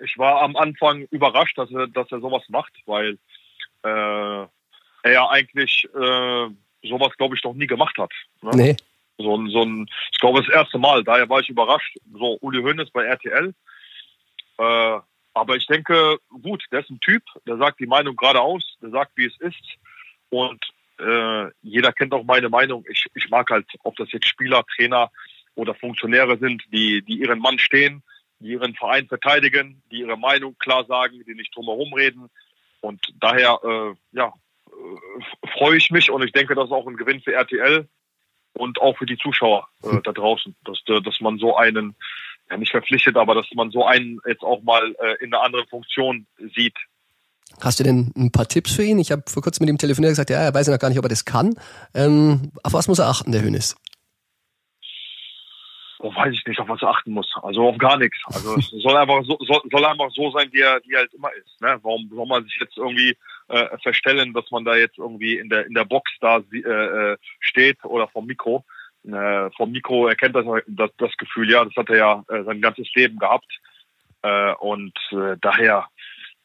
[0.00, 3.18] Ich war am Anfang überrascht, dass er, dass er sowas macht, weil
[3.84, 4.46] äh,
[5.02, 6.48] er ja eigentlich äh,
[6.82, 8.12] sowas, glaube ich, noch nie gemacht hat.
[8.42, 8.50] Ne?
[8.54, 8.76] Nee.
[9.18, 11.04] So ein, so ein, ich glaube, das erste Mal.
[11.04, 11.96] Daher war ich überrascht.
[12.12, 13.54] So, Uli Hoeneß bei RTL.
[14.58, 14.98] Äh,
[15.34, 19.12] aber ich denke, gut, der ist ein Typ, der sagt die Meinung geradeaus, der sagt,
[19.16, 19.78] wie es ist.
[20.28, 20.62] Und
[20.98, 22.84] äh, jeder kennt auch meine Meinung.
[22.88, 25.10] Ich, ich mag halt, ob das jetzt Spieler, Trainer
[25.54, 28.02] oder Funktionäre sind, die, die ihren Mann stehen,
[28.40, 32.28] die ihren Verein verteidigen, die ihre Meinung klar sagen, die nicht drumherum reden.
[32.80, 34.32] Und daher, äh, ja,
[35.56, 37.88] freue ich mich und ich denke, das ist auch ein Gewinn für RTL
[38.54, 41.94] und auch für die Zuschauer äh, da draußen, dass, äh, dass man so einen,
[42.50, 45.66] ja nicht verpflichtet, aber dass man so einen jetzt auch mal äh, in einer anderen
[45.68, 46.76] Funktion sieht.
[47.60, 48.98] Hast du denn ein paar Tipps für ihn?
[48.98, 50.98] Ich habe vor kurzem mit ihm telefoniert gesagt, ja, er weiß ja noch gar nicht,
[50.98, 51.54] ob er das kann.
[51.94, 53.76] Ähm, auf was muss er achten, der Hönes?
[55.98, 57.30] Oh, weiß ich nicht, auf was er achten muss.
[57.42, 58.18] Also auf gar nichts.
[58.26, 61.14] Also es soll einfach so, soll, soll einfach so sein, wie er, wie er halt
[61.14, 61.60] immer ist.
[61.60, 61.78] Ne?
[61.82, 63.16] Warum soll man sich jetzt irgendwie
[63.52, 67.16] äh, verstellen, dass man da jetzt irgendwie in der in der Box da äh, äh,
[67.40, 68.64] steht oder vom Mikro?
[69.06, 72.60] Äh, vom Mikro erkennt das, das das Gefühl, ja, das hat er ja äh, sein
[72.60, 73.60] ganzes Leben gehabt.
[74.22, 75.86] Äh, und äh, daher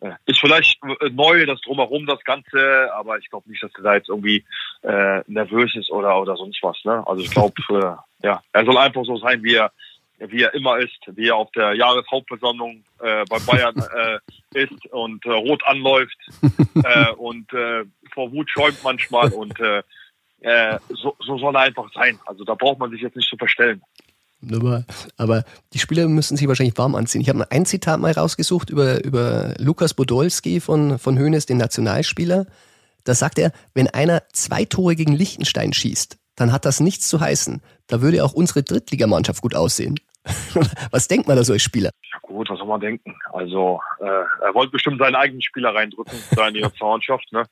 [0.01, 3.83] äh, ist vielleicht äh, neu, das drumherum, das Ganze, aber ich glaube nicht, dass er
[3.83, 4.43] da jetzt irgendwie
[4.81, 6.77] äh, nervös ist oder oder sonst was.
[6.83, 7.03] Ne?
[7.07, 9.71] Also ich glaube, äh, ja, er soll einfach so sein, wie er
[10.19, 13.75] wie er immer ist, wie er auf der Jahreshauptversammlung äh, bei Bayern
[14.53, 16.17] äh, ist und äh, rot anläuft
[16.83, 19.83] äh, und äh, vor Wut schäumt manchmal und äh,
[20.41, 22.19] äh, so, so soll er einfach sein.
[22.25, 23.81] Also da braucht man sich jetzt nicht zu verstellen.
[24.53, 24.85] Aber,
[25.17, 27.21] aber die Spieler müssen sich wahrscheinlich warm anziehen.
[27.21, 32.45] Ich habe ein Zitat mal rausgesucht über, über Lukas Podolski von, von Hoeneß, den Nationalspieler.
[33.03, 37.19] Da sagt er, wenn einer zwei Tore gegen Liechtenstein schießt, dann hat das nichts zu
[37.19, 37.61] heißen.
[37.87, 39.99] Da würde auch unsere Drittligamannschaft gut aussehen.
[40.91, 41.91] was denkt man da so als Spieler?
[42.11, 43.15] Ja gut, was soll man denken?
[43.33, 47.31] Also äh, er wollte bestimmt seinen eigenen Spieler reindrücken, seine Nationalmannschaft.
[47.31, 47.43] Ne?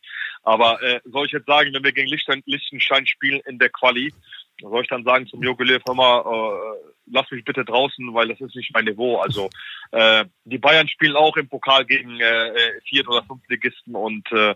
[0.44, 4.14] Aber äh, soll ich jetzt sagen, wenn wir gegen Liechtenstein spielen in der Quali,
[4.62, 8.40] soll ich dann sagen zum Jogolev, hör mal, äh, lass mich bitte draußen, weil das
[8.40, 9.18] ist nicht mein Niveau.
[9.18, 9.50] Also
[9.92, 14.56] äh, die Bayern spielen auch im Pokal gegen äh, Viert- oder Fünftligisten und äh,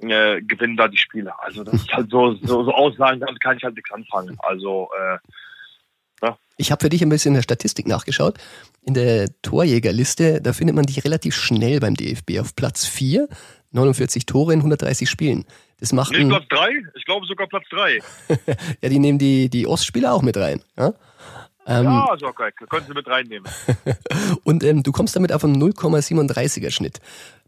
[0.00, 1.32] äh, gewinnen da die Spiele.
[1.40, 4.36] Also das ist halt so, so, so Aussagen, damit kann ich halt nichts anfangen.
[4.40, 5.18] Also äh.
[6.60, 8.38] Ich habe für dich ein bisschen in der Statistik nachgeschaut.
[8.82, 13.28] In der Torjägerliste, da findet man dich relativ schnell beim DFB auf Platz 4,
[13.72, 15.46] 49 Tore in 130 Spielen.
[15.78, 16.68] Das macht Nicht Platz 3?
[16.96, 18.00] Ich glaube sogar Platz 3.
[18.82, 20.60] ja, die nehmen die, die Ostspieler auch mit rein.
[20.76, 20.92] Ja,
[21.66, 23.50] ähm, ja also okay, können Sie mit reinnehmen.
[24.44, 27.00] und ähm, du kommst damit auf einen 0,37er Schnitt.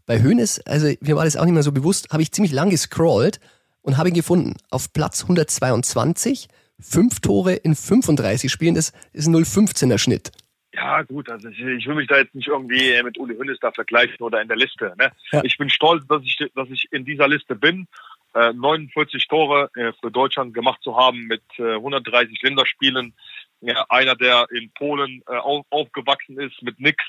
[0.07, 2.71] Bei Hönes, also mir war das auch nicht mehr so bewusst, habe ich ziemlich lang
[2.71, 3.39] gescrollt
[3.83, 4.55] und habe ihn gefunden.
[4.71, 6.47] Auf Platz 122,
[6.83, 10.31] fünf Tore in 35 Spielen, das ist ein 0,15er Schnitt.
[10.73, 13.71] Ja, gut, also ich, ich, will mich da jetzt nicht irgendwie mit Uli Hönes da
[13.71, 14.93] vergleichen oder in der Liste.
[14.97, 15.11] Ne?
[15.31, 15.41] Ja.
[15.43, 17.87] Ich bin stolz, dass ich, dass ich in dieser Liste bin.
[18.33, 23.13] Äh, 49 Tore äh, für Deutschland gemacht zu haben mit äh, 130 Länderspielen.
[23.61, 27.03] Ja, einer, der in Polen äh, auf, aufgewachsen ist mit nix,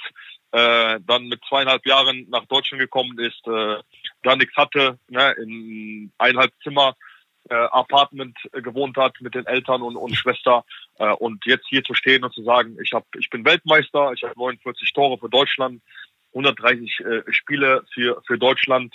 [0.53, 3.79] äh, dann mit zweieinhalb Jahren nach Deutschland gekommen ist, äh,
[4.23, 6.95] da nichts hatte, ne, in eineinhalb Zimmer
[7.51, 10.65] äh, Apartment gewohnt hat mit den Eltern und, und Schwester
[10.99, 14.23] äh, und jetzt hier zu stehen und zu sagen, ich habe, ich bin Weltmeister, ich
[14.23, 15.83] habe 49 Tore für Deutschland,
[16.35, 18.95] 130 äh, Spiele für für Deutschland.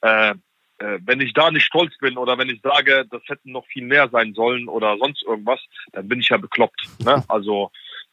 [0.00, 0.34] Äh,
[0.78, 3.84] äh, wenn ich da nicht stolz bin oder wenn ich sage, das hätten noch viel
[3.84, 5.60] mehr sein sollen oder sonst irgendwas,
[5.92, 6.88] dann bin ich ja bekloppt.
[7.04, 7.22] Ne?
[7.28, 7.70] Also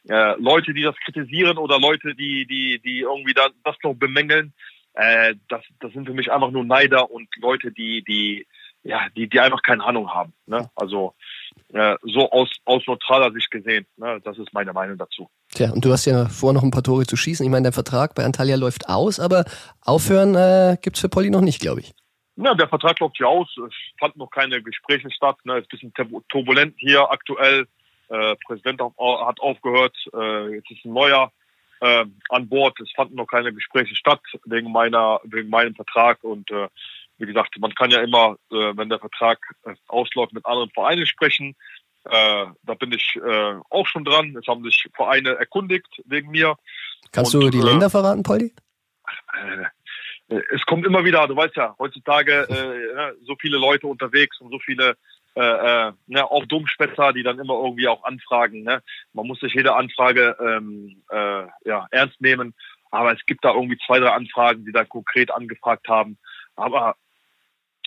[0.08, 4.54] äh, Leute, die das kritisieren oder Leute, die die die irgendwie da, das noch bemängeln,
[4.94, 8.46] äh, das das sind für mich einfach nur Neider und Leute, die die
[8.84, 10.34] ja, die, die einfach keine Ahnung haben.
[10.46, 10.70] Ne?
[10.76, 11.14] Also
[11.74, 13.86] äh, so aus, aus neutraler Sicht gesehen.
[13.98, 14.20] Ne?
[14.24, 15.30] Das ist meine Meinung dazu.
[15.54, 17.46] Tja, und du hast ja vor, noch ein paar Tore zu schießen.
[17.46, 19.46] Ich meine, der Vertrag bei Antalya läuft aus, aber
[19.82, 21.94] aufhören äh, gibt es für Polly noch nicht, glaube ich.
[22.38, 23.50] Ja, der Vertrag läuft ja aus.
[23.68, 25.38] Es fand noch keine Gespräche statt.
[25.44, 25.58] Ne?
[25.58, 27.68] Es ist ein bisschen turbulent hier aktuell.
[28.10, 29.96] Äh, Präsident hat aufgehört.
[30.14, 31.32] Äh, jetzt ist ein neuer
[31.82, 32.80] äh, an Bord.
[32.80, 36.68] Es fanden noch keine Gespräche statt wegen meiner, wegen meinem Vertrag und äh,
[37.22, 41.06] wie gesagt, man kann ja immer, äh, wenn der Vertrag äh, ausläuft, mit anderen Vereinen
[41.06, 41.56] sprechen.
[42.06, 44.36] Äh, da bin ich äh, auch schon dran.
[44.36, 46.56] Es haben sich Vereine erkundigt wegen mir.
[47.12, 48.54] Kannst Und, du die äh, Länder verraten, Polly?
[49.34, 49.66] Äh,
[50.54, 54.60] es kommt immer wieder, du weißt ja, heutzutage äh, so viele Leute unterwegs und so
[54.60, 54.96] viele
[55.36, 58.64] äh, äh, ne, auch Dummspätzer, die dann immer irgendwie auch anfragen.
[58.64, 58.82] Ne?
[59.14, 62.54] Man muss sich jede Anfrage ähm, äh, ja, ernst nehmen.
[62.92, 66.18] Aber es gibt da irgendwie zwei, drei Anfragen, die da konkret angefragt haben.
[66.58, 66.96] Aber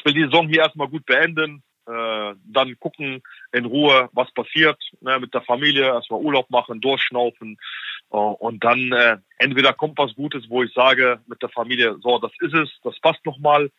[0.05, 4.79] ich will die Saison hier erstmal gut beenden, äh, dann gucken in Ruhe, was passiert,
[5.01, 7.59] ne, mit der Familie, erstmal Urlaub machen, durchschnaufen
[8.11, 12.19] äh, und dann äh, entweder kommt was Gutes, wo ich sage mit der Familie, so,
[12.19, 13.71] das ist es, das passt nochmal,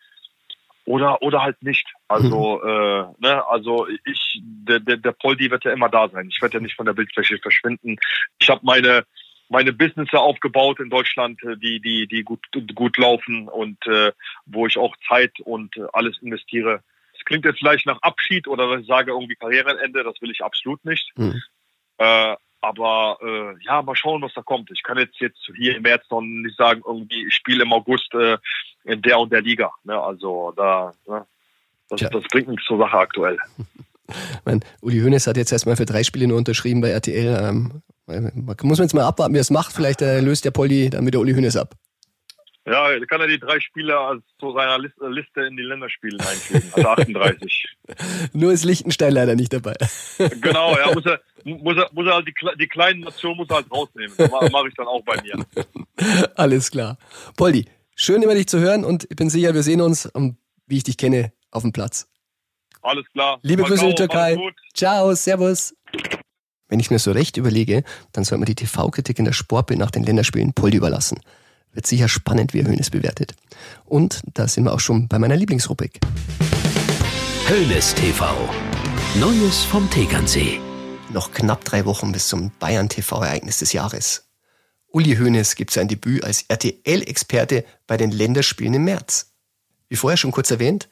[0.85, 1.87] oder oder halt nicht.
[2.07, 2.69] Also mhm.
[2.69, 6.27] äh, ne, also ich der der, der Poldi wird ja immer da sein.
[6.29, 7.97] Ich werde ja nicht von der Bildfläche verschwinden.
[8.39, 9.03] Ich habe meine
[9.49, 14.11] meine Business aufgebaut in Deutschland, äh, die, die, die gut, gut laufen und äh,
[14.45, 16.81] wo ich auch Zeit und äh, alles investiere.
[17.17, 20.43] Es klingt jetzt vielleicht nach Abschied oder dass ich sage irgendwie Karriereende, das will ich
[20.43, 21.11] absolut nicht.
[21.15, 21.41] Mhm.
[21.97, 24.71] Äh, aber äh, ja, mal schauen, was da kommt.
[24.71, 28.11] Ich kann jetzt jetzt hier im März noch nicht sagen, irgendwie ich spiele im August
[28.15, 28.37] äh,
[28.83, 29.71] in der und der Liga.
[29.83, 29.99] Ne?
[29.99, 31.25] Also da, ne?
[31.89, 33.37] das, das bringt nichts zur Sache aktuell.
[34.45, 37.37] meine, Uli Hoeneß hat jetzt erstmal für drei Spiele nur unterschrieben bei RTL.
[37.41, 39.73] Ähm, muss man jetzt mal abwarten, wie er es macht.
[39.73, 41.75] Vielleicht äh, löst der Polly dann mit der Uli Hoeneß ab.
[42.67, 46.89] Ja, kann er die drei Spiele als zu seiner Liste in die Länderspiele einfügen, also
[46.89, 47.65] 38.
[48.33, 49.75] Nur ist Liechtenstein leider nicht dabei.
[50.41, 53.57] genau, ja, muss er, muss er, muss er halt die, die kleinen Nationen muss er
[53.57, 54.15] halt rausnehmen.
[54.17, 55.45] Das mache ich dann auch bei mir.
[56.35, 56.97] Alles klar.
[57.37, 57.65] Poldi,
[57.95, 60.11] schön über dich zu hören und ich bin sicher, wir sehen uns,
[60.65, 62.07] wie ich dich kenne, auf dem Platz.
[62.85, 63.39] Alles klar.
[63.41, 64.37] Liebe Grüße in die Türkei.
[64.75, 65.73] Ciao, Servus.
[66.67, 69.89] Wenn ich mir so recht überlege, dann sollte man die TV-Kritik in der Sportbild nach
[69.89, 71.19] den Länderspielen Poldi überlassen.
[71.73, 73.33] Wird sicher spannend, wie er Hönes bewertet.
[73.85, 75.99] Und da sind wir auch schon bei meiner Lieblingsrubrik.
[77.47, 78.31] Hönes TV.
[79.19, 80.59] Neues vom Tegernsee.
[81.11, 84.29] Noch knapp drei Wochen bis zum Bayern TV-Ereignis des Jahres.
[84.91, 89.33] Uli Hoeneß gibt sein Debüt als RTL-Experte bei den Länderspielen im März.
[89.89, 90.87] Wie vorher schon kurz erwähnt,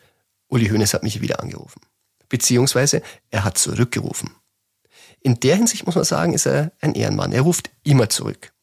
[0.53, 1.81] Uli Hoeneß hat mich wieder angerufen.
[2.29, 4.29] Beziehungsweise er hat zurückgerufen.
[5.19, 7.31] In der Hinsicht muss man sagen, ist er ein Ehrenmann.
[7.31, 8.53] Er ruft immer zurück.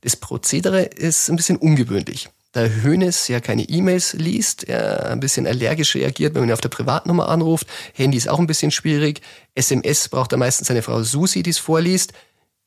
[0.00, 2.30] Das Prozedere ist ein bisschen ungewöhnlich.
[2.52, 6.62] Da Hönes ja keine E-Mails liest, er ein bisschen allergisch reagiert, wenn man ihn auf
[6.62, 7.66] der Privatnummer anruft.
[7.92, 9.20] Handy ist auch ein bisschen schwierig.
[9.54, 12.14] SMS braucht er meistens seine Frau Susi, die es vorliest.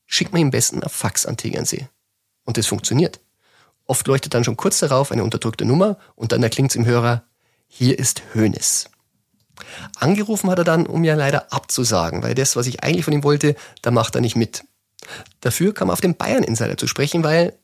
[0.06, 1.88] Schickt man ihm am besten ein Fax an Tegernsee.
[2.44, 3.18] Und das funktioniert.
[3.86, 7.24] Oft leuchtet dann schon kurz darauf eine unterdrückte Nummer und dann erklingt es im Hörer,
[7.74, 8.90] hier ist Hönes.
[9.98, 13.24] Angerufen hat er dann, um ja leider abzusagen, weil das, was ich eigentlich von ihm
[13.24, 14.64] wollte, da macht er nicht mit.
[15.40, 17.54] Dafür kam er auf den Bayern-Insider zu sprechen, weil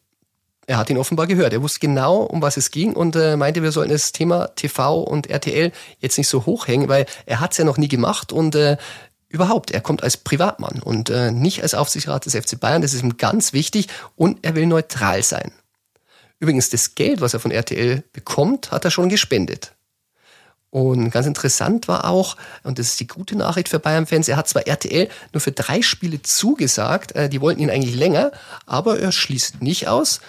[0.67, 1.53] er hat ihn offenbar gehört.
[1.53, 5.03] Er wusste genau, um was es ging und äh, meinte, wir sollten das Thema TV
[5.03, 8.55] und RTL jetzt nicht so hochhängen, weil er hat es ja noch nie gemacht und
[8.55, 8.79] äh,
[9.29, 12.81] überhaupt, er kommt als Privatmann und äh, nicht als Aufsichtsrat des FC Bayern.
[12.81, 15.53] Das ist ihm ganz wichtig und er will neutral sein.
[16.41, 19.75] Übrigens, das Geld, was er von RTL bekommt, hat er schon gespendet.
[20.71, 24.49] Und ganz interessant war auch, und das ist die gute Nachricht für Bayern-Fans, er hat
[24.49, 28.33] zwar RTL nur für drei Spiele zugesagt, äh, die wollten ihn eigentlich länger,
[28.67, 30.21] aber er schließt nicht aus,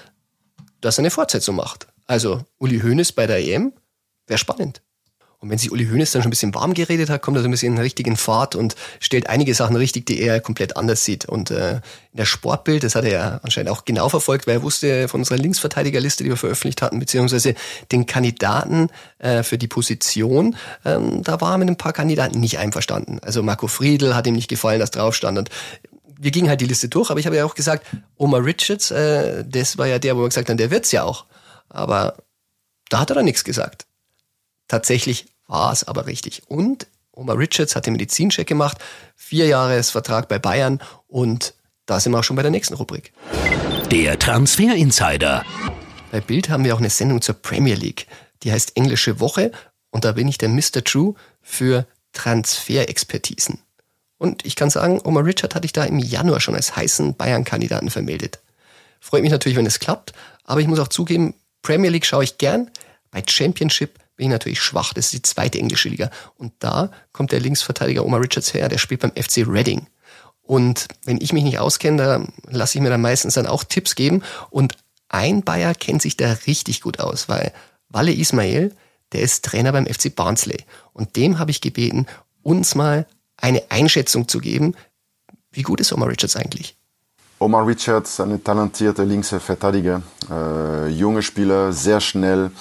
[0.79, 1.87] dass er eine Fortsetzung macht.
[2.05, 3.73] Also Uli Hoeneß bei der EM
[4.27, 4.81] wäre spannend.
[5.41, 7.47] Und wenn sich Uli Hoeneß dann schon ein bisschen warm geredet hat, kommt er so
[7.47, 11.25] ein bisschen in richtigen Fahrt und stellt einige Sachen richtig, die er komplett anders sieht.
[11.25, 14.63] Und äh, in der Sportbild, das hat er ja anscheinend auch genau verfolgt, weil er
[14.63, 17.55] wusste von unserer Linksverteidigerliste, die wir veröffentlicht hatten, beziehungsweise
[17.93, 22.59] den Kandidaten äh, für die Position, ähm, da war er mit ein paar Kandidaten nicht
[22.59, 23.19] einverstanden.
[23.21, 25.37] Also Marco Friedl hat ihm nicht gefallen, dass drauf stand.
[25.37, 25.49] Und
[26.19, 27.85] wir gingen halt die Liste durch, aber ich habe ja auch gesagt,
[28.17, 31.25] Omar Richards, äh, das war ja der, wo wir gesagt haben, der wird's ja auch.
[31.69, 32.15] Aber
[32.89, 33.85] da hat er dann nichts gesagt.
[34.69, 36.43] Tatsächlich war es aber richtig.
[36.47, 38.77] Und Omar Richards hat den Medizincheck gemacht,
[39.17, 41.53] vier Jahresvertrag bei Bayern und
[41.85, 43.11] da sind wir auch schon bei der nächsten Rubrik.
[43.91, 45.43] Der Transfer Insider.
[46.11, 48.07] Bei Bild haben wir auch eine Sendung zur Premier League.
[48.43, 49.51] Die heißt Englische Woche
[49.89, 50.83] und da bin ich der Mr.
[50.83, 53.59] True für Transferexpertisen.
[54.17, 57.89] Und ich kann sagen, Omar Richard hatte ich da im Januar schon als heißen Bayern-Kandidaten
[57.89, 58.39] vermeldet.
[58.99, 62.37] Freut mich natürlich, wenn es klappt, aber ich muss auch zugeben, Premier League schaue ich
[62.37, 62.69] gern.
[63.11, 64.93] Bei Championship bin ich natürlich schwach.
[64.93, 66.11] Das ist die zweite englische Liga.
[66.35, 69.87] Und da kommt der Linksverteidiger Omar Richards her, der spielt beim FC Reading.
[70.41, 73.95] Und wenn ich mich nicht auskenne, da lasse ich mir dann meistens dann auch Tipps
[73.95, 74.21] geben.
[74.49, 74.75] Und
[75.07, 77.53] ein Bayer kennt sich da richtig gut aus, weil
[77.87, 78.75] Walle Ismail,
[79.13, 80.65] der ist Trainer beim FC Barnsley.
[80.91, 82.05] Und dem habe ich gebeten,
[82.43, 84.75] uns mal eine Einschätzung zu geben.
[85.49, 86.75] Wie gut ist Omar Richards eigentlich?
[87.39, 92.51] Omar Richards, eine talentierte linke Verteidiger, äh, junge Spieler, sehr schnell,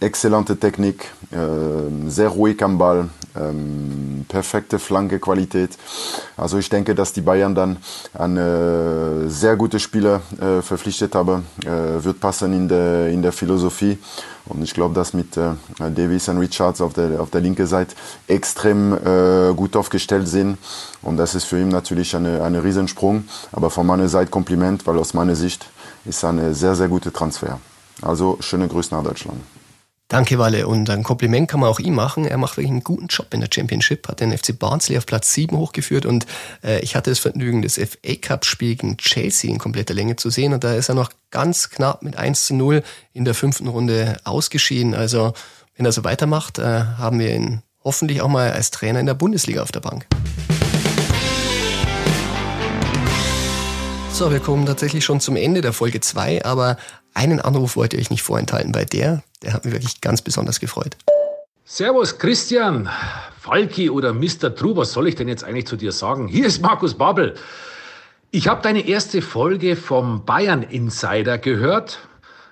[0.00, 5.78] exzellente Technik, ähm, sehr ruhig am Ball, ähm, perfekte Flankequalität.
[6.36, 7.78] Also ich denke, dass die Bayern dann
[8.12, 13.98] einen sehr guten Spieler äh, verpflichtet haben, äh, wird passen in der, in der Philosophie.
[14.44, 17.94] Und ich glaube, dass mit äh, Davis und Richards auf der, auf der linken Seite
[18.28, 18.96] extrem
[19.56, 20.58] gut aufgestellt sind.
[21.02, 23.24] Und das ist für ihn natürlich eine, eine Riesensprung.
[23.52, 25.66] Aber von meiner Seite Kompliment, weil aus meiner Sicht
[26.04, 27.58] ist ein sehr, sehr guter Transfer.
[28.02, 29.40] Also schöne Grüße nach Deutschland.
[30.08, 30.68] Danke, Walle.
[30.68, 32.26] Und ein Kompliment kann man auch ihm machen.
[32.26, 35.32] Er macht wirklich einen guten Job in der Championship, hat den FC Barnsley auf Platz
[35.32, 36.26] 7 hochgeführt und
[36.62, 40.54] äh, ich hatte das Vergnügen, das FA Cup-Spiel gegen Chelsea in kompletter Länge zu sehen
[40.54, 42.84] und da ist er noch ganz knapp mit 1 zu 0
[43.14, 44.94] in der fünften Runde ausgeschieden.
[44.94, 45.32] Also
[45.76, 49.14] wenn er so weitermacht, äh, haben wir ihn hoffentlich auch mal als Trainer in der
[49.14, 50.06] Bundesliga auf der Bank.
[54.12, 56.78] So, wir kommen tatsächlich schon zum Ende der Folge 2, aber
[57.16, 60.60] einen Anruf wollte ich euch nicht vorenthalten, weil der, der hat mich wirklich ganz besonders
[60.60, 60.96] gefreut.
[61.64, 62.88] Servus Christian,
[63.40, 64.54] Falki oder Mr.
[64.54, 66.28] True, was soll ich denn jetzt eigentlich zu dir sagen?
[66.28, 67.34] Hier ist Markus Babbel.
[68.30, 72.00] Ich habe deine erste Folge vom Bayern Insider gehört.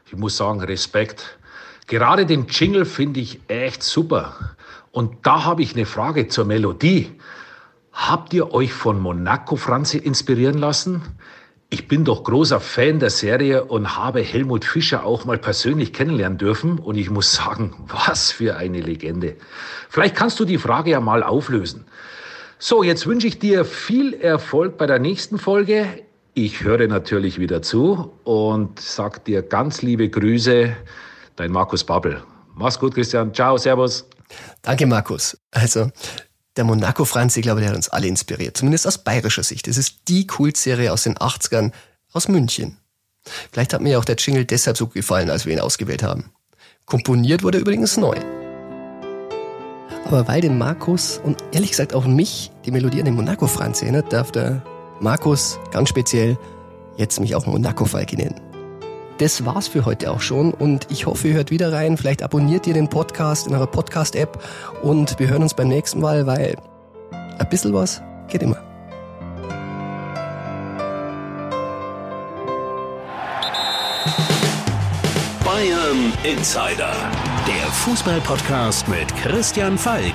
[0.07, 1.39] Ich muss sagen, Respekt.
[1.87, 4.57] Gerade den Jingle finde ich echt super.
[4.91, 7.12] Und da habe ich eine Frage zur Melodie.
[7.93, 11.03] Habt ihr euch von Monaco Franzi inspirieren lassen?
[11.75, 16.39] Ich bin doch großer Fan der Serie und habe Helmut Fischer auch mal persönlich kennenlernen
[16.39, 16.79] dürfen.
[16.79, 19.35] Und ich muss sagen, was für eine Legende.
[19.89, 21.85] Vielleicht kannst du die Frage ja mal auflösen.
[22.61, 25.85] So, jetzt wünsche ich dir viel Erfolg bei der nächsten Folge.
[26.35, 30.77] Ich höre natürlich wieder zu und sag dir ganz liebe Grüße,
[31.35, 32.22] dein Markus Babbel.
[32.55, 33.35] Mach's gut, Christian.
[33.35, 34.09] Ciao, Servus.
[34.62, 35.37] Danke, Markus.
[35.51, 35.91] Also,
[36.57, 38.57] der Monaco Franz, ich glaube, der hat uns alle inspiriert.
[38.57, 39.66] Zumindest aus bayerischer Sicht.
[39.68, 41.72] Es ist die Kultserie aus den 80ern
[42.12, 42.78] aus München.
[43.50, 46.30] Vielleicht hat mir auch der Jingle deshalb so gefallen, als wir ihn ausgewählt haben.
[46.84, 48.16] Komponiert wurde übrigens neu.
[50.05, 53.80] Aber weil den Markus und ehrlich gesagt auch mich die Melodie an den Monaco Franz
[53.80, 54.62] erinnert, darf der
[55.00, 56.38] Markus ganz speziell
[56.96, 58.40] jetzt mich auch Monaco Falki nennen.
[59.19, 61.97] Das war's für heute auch schon und ich hoffe, ihr hört wieder rein.
[61.97, 64.43] Vielleicht abonniert ihr den Podcast in eurer Podcast-App
[64.83, 66.57] und wir hören uns beim nächsten Mal, weil
[67.39, 68.59] ein bisschen was geht immer.
[75.45, 76.93] Bayern Insider,
[77.47, 80.15] der Fußball-Podcast mit Christian Falk.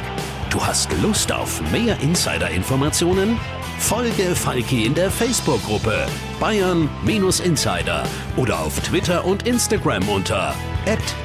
[0.49, 3.39] Du hast Lust auf mehr Insider-Informationen?
[3.79, 6.05] Folge Falki in der Facebook-Gruppe
[6.39, 8.03] Bayern-Insider
[8.37, 10.53] oder auf Twitter und Instagram unter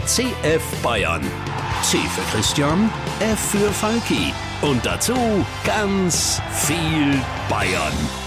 [0.07, 1.23] @cfbayern.
[1.83, 2.91] C für Christian,
[3.21, 4.33] F für Falki
[4.63, 5.15] und dazu
[5.67, 8.24] ganz viel Bayern.